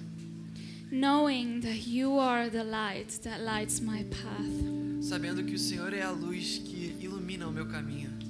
Knowing 0.90 1.60
that 1.60 1.86
you 1.86 2.18
are 2.18 2.50
the 2.50 2.64
light 2.64 3.20
that 3.24 3.44
lights 3.44 3.82
my 3.82 4.06
path, 4.06 5.02
Sabendo 5.02 5.44
que 5.44 5.56
o 5.56 5.60
Senhor 5.60 5.92
é 5.94 6.02
a 6.02 6.12
luz 6.12 6.62
que 6.64 6.96
ilumina 7.02 7.46
o 7.46 7.52
meu 7.52 7.66
caminho 7.66 8.21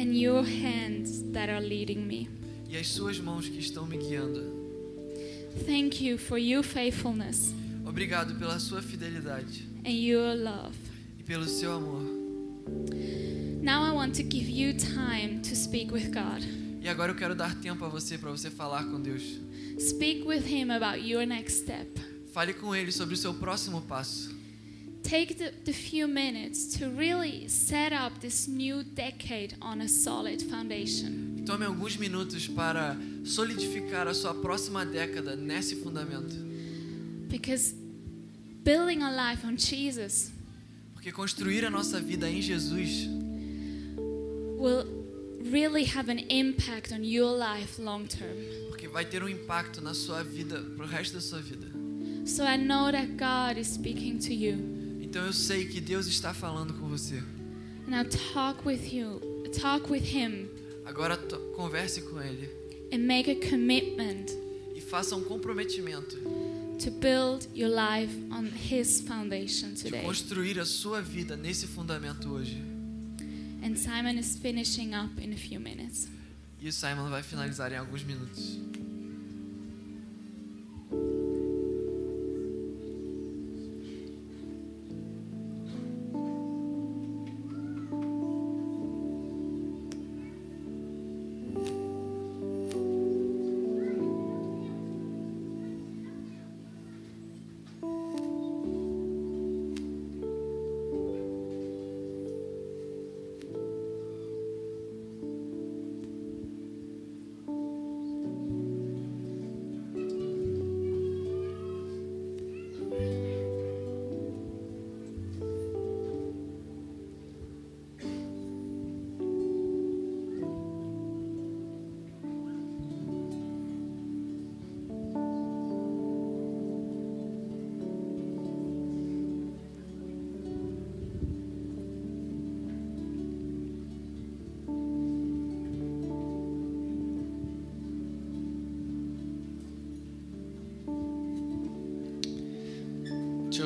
and 0.00 0.14
your 0.18 0.42
hands 0.44 1.22
that 1.32 1.50
are 1.50 1.60
leading 1.60 2.06
me. 2.06 2.28
e 2.68 2.76
as 2.76 2.86
suas 2.88 3.18
mãos 3.18 3.48
que 3.48 3.58
estão 3.58 3.84
me 3.86 3.96
guiando. 3.98 4.58
Thank 5.66 6.02
you 6.04 6.16
for 6.16 6.38
your 6.38 6.62
faithfulness 6.62 7.52
Obrigado 7.84 8.34
pela 8.38 8.58
sua 8.60 8.80
fidelidade 8.80 9.66
and 9.84 9.90
your 9.90 10.34
love. 10.36 10.76
e 11.18 11.22
pelo 11.24 11.44
seu 11.46 11.72
amor. 11.72 12.02
Now 13.62 13.84
I 13.84 13.92
want 13.92 14.14
to 14.16 14.22
give 14.22 14.48
you 14.48 14.72
time 14.74 15.40
to 15.42 15.54
speak 15.56 15.92
with 15.92 16.10
God. 16.12 16.42
E 16.82 16.88
agora 16.88 17.12
eu 17.12 17.16
quero 17.16 17.34
dar 17.34 17.54
tempo 17.60 17.84
a 17.84 17.88
você 17.88 18.16
para 18.16 18.30
você 18.30 18.48
falar 18.50 18.84
com 18.84 19.00
Deus. 19.00 19.22
Speak 19.78 20.22
with 20.26 20.46
Him 20.46 20.70
about 20.70 20.98
your 21.06 21.26
next 21.26 21.58
step. 21.62 21.90
Fale 22.32 22.54
com 22.54 22.74
Ele 22.74 22.90
sobre 22.92 23.14
o 23.14 23.18
seu 23.18 23.34
próximo 23.34 23.82
passo. 23.82 24.30
Take 25.02 25.38
the, 25.38 25.52
the 25.64 25.72
few 25.72 26.06
minutes 26.06 26.66
to 26.78 26.88
really 26.90 27.48
set 27.48 27.92
up 27.92 28.20
this 28.20 28.46
new 28.46 28.84
decade 28.84 29.56
on 29.60 29.80
a 29.80 29.88
solid 29.88 30.40
foundation. 30.42 31.42
Tome 31.46 31.64
alguns 31.64 31.96
minutos 31.96 32.46
para 32.46 32.96
solidificar 33.24 34.06
a 34.06 34.14
sua 34.14 34.34
próxima 34.34 34.84
década 34.86 35.34
nesse 35.34 35.76
fundamento. 35.82 36.36
Because 37.28 37.74
building 38.62 39.02
a 39.02 39.10
life 39.10 39.44
on 39.46 39.56
Jesus 39.56 40.30
Porque 40.94 41.10
construir 41.12 41.64
a 41.64 41.70
nossa 41.70 41.98
vida 41.98 42.28
em 42.28 42.42
Jesus 42.42 43.08
will 44.58 44.84
really 45.50 45.84
have 45.84 46.10
an 46.10 46.18
impact 46.28 46.92
on 46.92 47.02
your 47.02 47.32
life 47.36 47.78
long 47.80 48.06
term. 48.06 48.36
porque 48.68 48.86
vai 48.86 49.04
ter 49.04 49.22
um 49.22 49.28
impacto 49.28 49.80
na 49.80 49.94
sua 49.94 50.22
vida 50.22 50.60
pro 50.76 50.86
resto 50.86 51.14
da 51.14 51.20
sua 51.20 51.40
vida. 51.40 51.66
So 52.26 52.44
I 52.44 52.56
know 52.58 52.92
that 52.92 53.16
God 53.16 53.58
is 53.58 53.66
speaking 53.68 54.18
to 54.18 54.34
you. 54.34 54.78
Então 55.10 55.26
eu 55.26 55.32
sei 55.32 55.66
que 55.66 55.80
Deus 55.80 56.06
está 56.06 56.32
falando 56.32 56.72
com 56.74 56.86
você. 56.86 57.16
I'll 57.88 58.08
talk 58.32 58.64
with 58.64 58.92
you, 58.92 59.20
talk 59.60 59.90
with 59.90 60.04
Him, 60.04 60.48
Agora 60.86 61.16
converse 61.56 62.00
com 62.02 62.22
Ele 62.22 62.48
and 62.92 62.98
make 62.98 63.28
a 63.28 63.34
commitment 63.50 64.26
e 64.72 64.80
faça 64.80 65.16
um 65.16 65.24
comprometimento 65.24 66.16
to 66.78 66.92
build 66.92 67.48
your 67.52 67.68
life 67.70 68.14
on 68.30 68.44
His 68.46 69.00
foundation 69.00 69.74
de 69.74 69.82
today. 69.82 70.02
construir 70.02 70.60
a 70.60 70.64
sua 70.64 71.02
vida 71.02 71.36
nesse 71.36 71.66
fundamento 71.66 72.28
hoje. 72.28 72.62
And 73.64 73.74
Simon 73.74 74.16
is 74.16 74.36
finishing 74.38 74.94
up 74.94 75.20
in 75.20 75.32
a 75.32 75.36
few 75.36 75.58
minutes. 75.58 76.08
E 76.60 76.68
o 76.68 76.72
Simon 76.72 77.10
vai 77.10 77.24
finalizar 77.24 77.72
em 77.72 77.76
alguns 77.76 78.04
minutos. 78.04 78.60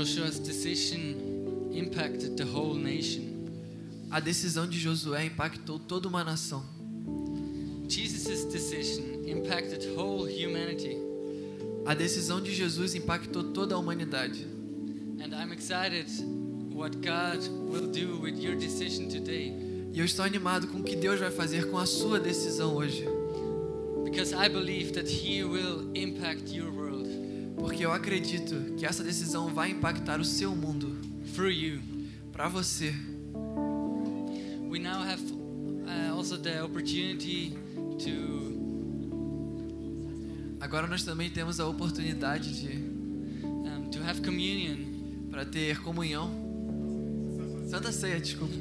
Joshua's 0.05 0.39
decision 0.39 1.73
impacted 1.73 2.37
the 2.37 2.45
whole 2.45 2.75
nation. 2.75 3.23
A 4.11 4.21
decisão 4.21 4.69
de 4.69 4.79
Josué 4.79 5.25
impactou 5.25 5.79
toda 5.79 6.07
uma 6.07 6.23
nação. 6.23 6.63
Jesus' 7.89 8.45
decision 8.45 9.27
impacted 9.27 9.83
whole 9.97 10.29
humanity. 10.29 10.99
A 11.87 11.95
decisão 11.95 12.43
de 12.43 12.55
Jesus 12.55 12.95
impactou 12.95 13.45
toda 13.45 13.77
a 13.77 13.79
humanidade. 13.79 14.47
And 15.23 15.35
I'm 15.35 15.53
excited 15.53 16.07
what 16.71 16.99
God 16.99 17.41
will 17.67 17.91
do 17.91 18.21
with 18.21 18.39
your 18.39 18.57
decision 18.57 19.09
today. 19.09 19.55
E 19.95 19.99
eu 19.99 20.05
estou 20.05 20.23
animado 20.27 20.67
com 20.67 20.81
o 20.81 20.85
que 20.85 20.97
Deus 20.97 21.19
vai 21.19 21.31
fazer 21.31 21.71
com 21.71 21.79
a 21.79 21.87
sua 21.87 22.21
decisão 22.21 22.77
hoje. 22.77 23.07
Because 24.05 24.35
I 24.35 24.51
believe 24.51 24.93
that 24.93 25.09
He 25.09 25.43
will 25.43 25.91
impact 25.95 26.55
your 26.55 26.71
world 26.71 26.94
Porque 27.57 27.85
eu 27.85 27.93
acredito 27.93 28.75
que 28.77 28.85
essa 28.85 29.03
decisão 29.03 29.53
vai 29.55 29.71
impactar 29.71 30.21
o 30.21 30.25
seu 30.25 30.55
mundo. 30.55 31.15
through 31.35 31.51
you. 31.51 31.81
Para 32.33 32.49
você. 32.49 32.93
We 34.69 34.79
now 34.79 35.03
have 35.03 35.21
uh, 35.23 36.17
also 36.17 36.37
the 36.37 36.63
opportunity 36.63 37.57
to 37.99 38.55
Agora 40.61 40.87
nós 40.87 41.05
também 41.05 41.29
temos 41.29 41.61
a 41.61 41.69
oportunidade 41.69 42.61
de 42.61 42.77
um, 43.45 43.91
to 43.91 44.03
have 44.03 44.23
communion 44.23 45.29
para 45.31 45.45
ter 45.45 45.81
comunhão. 45.83 46.31
Santa 47.69 47.93
Ceia, 47.93 48.19
desculpa. 48.21 48.55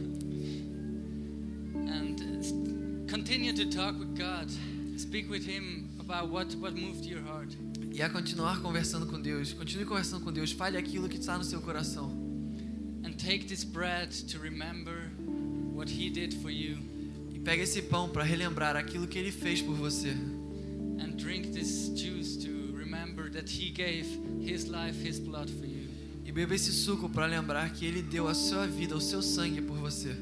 and 1.76 2.20
uh, 2.20 3.08
continue 3.10 3.54
to 3.54 3.66
talk 3.70 3.98
with 3.98 4.16
God. 4.16 4.50
Speak 4.98 5.30
with 5.30 5.46
Him 5.46 5.90
about 6.00 6.30
what, 6.30 6.54
what 6.56 6.76
moved 6.76 7.06
your 7.06 7.22
heart. 7.22 7.56
E 7.94 8.02
a 8.02 8.10
continuar 8.10 8.60
conversando 8.60 9.06
com 9.06 9.22
Deus. 9.22 9.54
Continue 9.54 9.86
conversando 9.86 10.24
com 10.24 10.32
Deus. 10.32 10.52
Fale 10.52 10.78
aquilo 10.78 11.08
que 11.08 11.18
está 11.18 11.38
no 11.38 11.44
seu 11.44 11.62
coração. 11.62 12.10
And 13.06 13.12
take 13.12 13.46
this 13.46 13.64
bread 13.64 14.10
to 14.32 14.40
remember 14.40 15.12
what 15.76 15.92
He 15.94 16.10
did 16.10 16.34
for 16.42 16.50
you. 16.50 16.80
E 17.32 17.38
pega 17.38 17.62
esse 17.62 17.84
pão 17.84 18.10
para 18.10 18.24
relembrar 18.24 18.76
aquilo 18.76 19.06
que 19.06 19.20
Ele 19.20 19.32
fez 19.32 19.62
por 19.62 19.76
você. 19.76 20.10
And 20.10 21.18
drink 21.18 21.52
this 21.52 21.92
juice 21.96 22.36
to 22.40 22.76
remember 22.76 23.30
that 23.30 23.48
He 23.48 23.70
gave 23.70 24.08
His 24.42 24.66
life, 24.66 25.08
His 25.08 25.20
blood 25.20 25.52
for 25.52 25.68
you. 25.68 25.88
E 26.26 26.32
beba 26.32 26.56
esse 26.56 26.72
suco 26.72 27.08
para 27.08 27.28
lembrar 27.28 27.72
que 27.74 27.86
Ele 27.86 28.02
deu 28.02 28.28
a 28.28 28.34
sua 28.34 28.66
vida, 28.66 28.96
o 28.96 29.02
seu 29.02 29.22
sangue 29.22 29.62
por 29.62 29.78
você. 29.78 30.16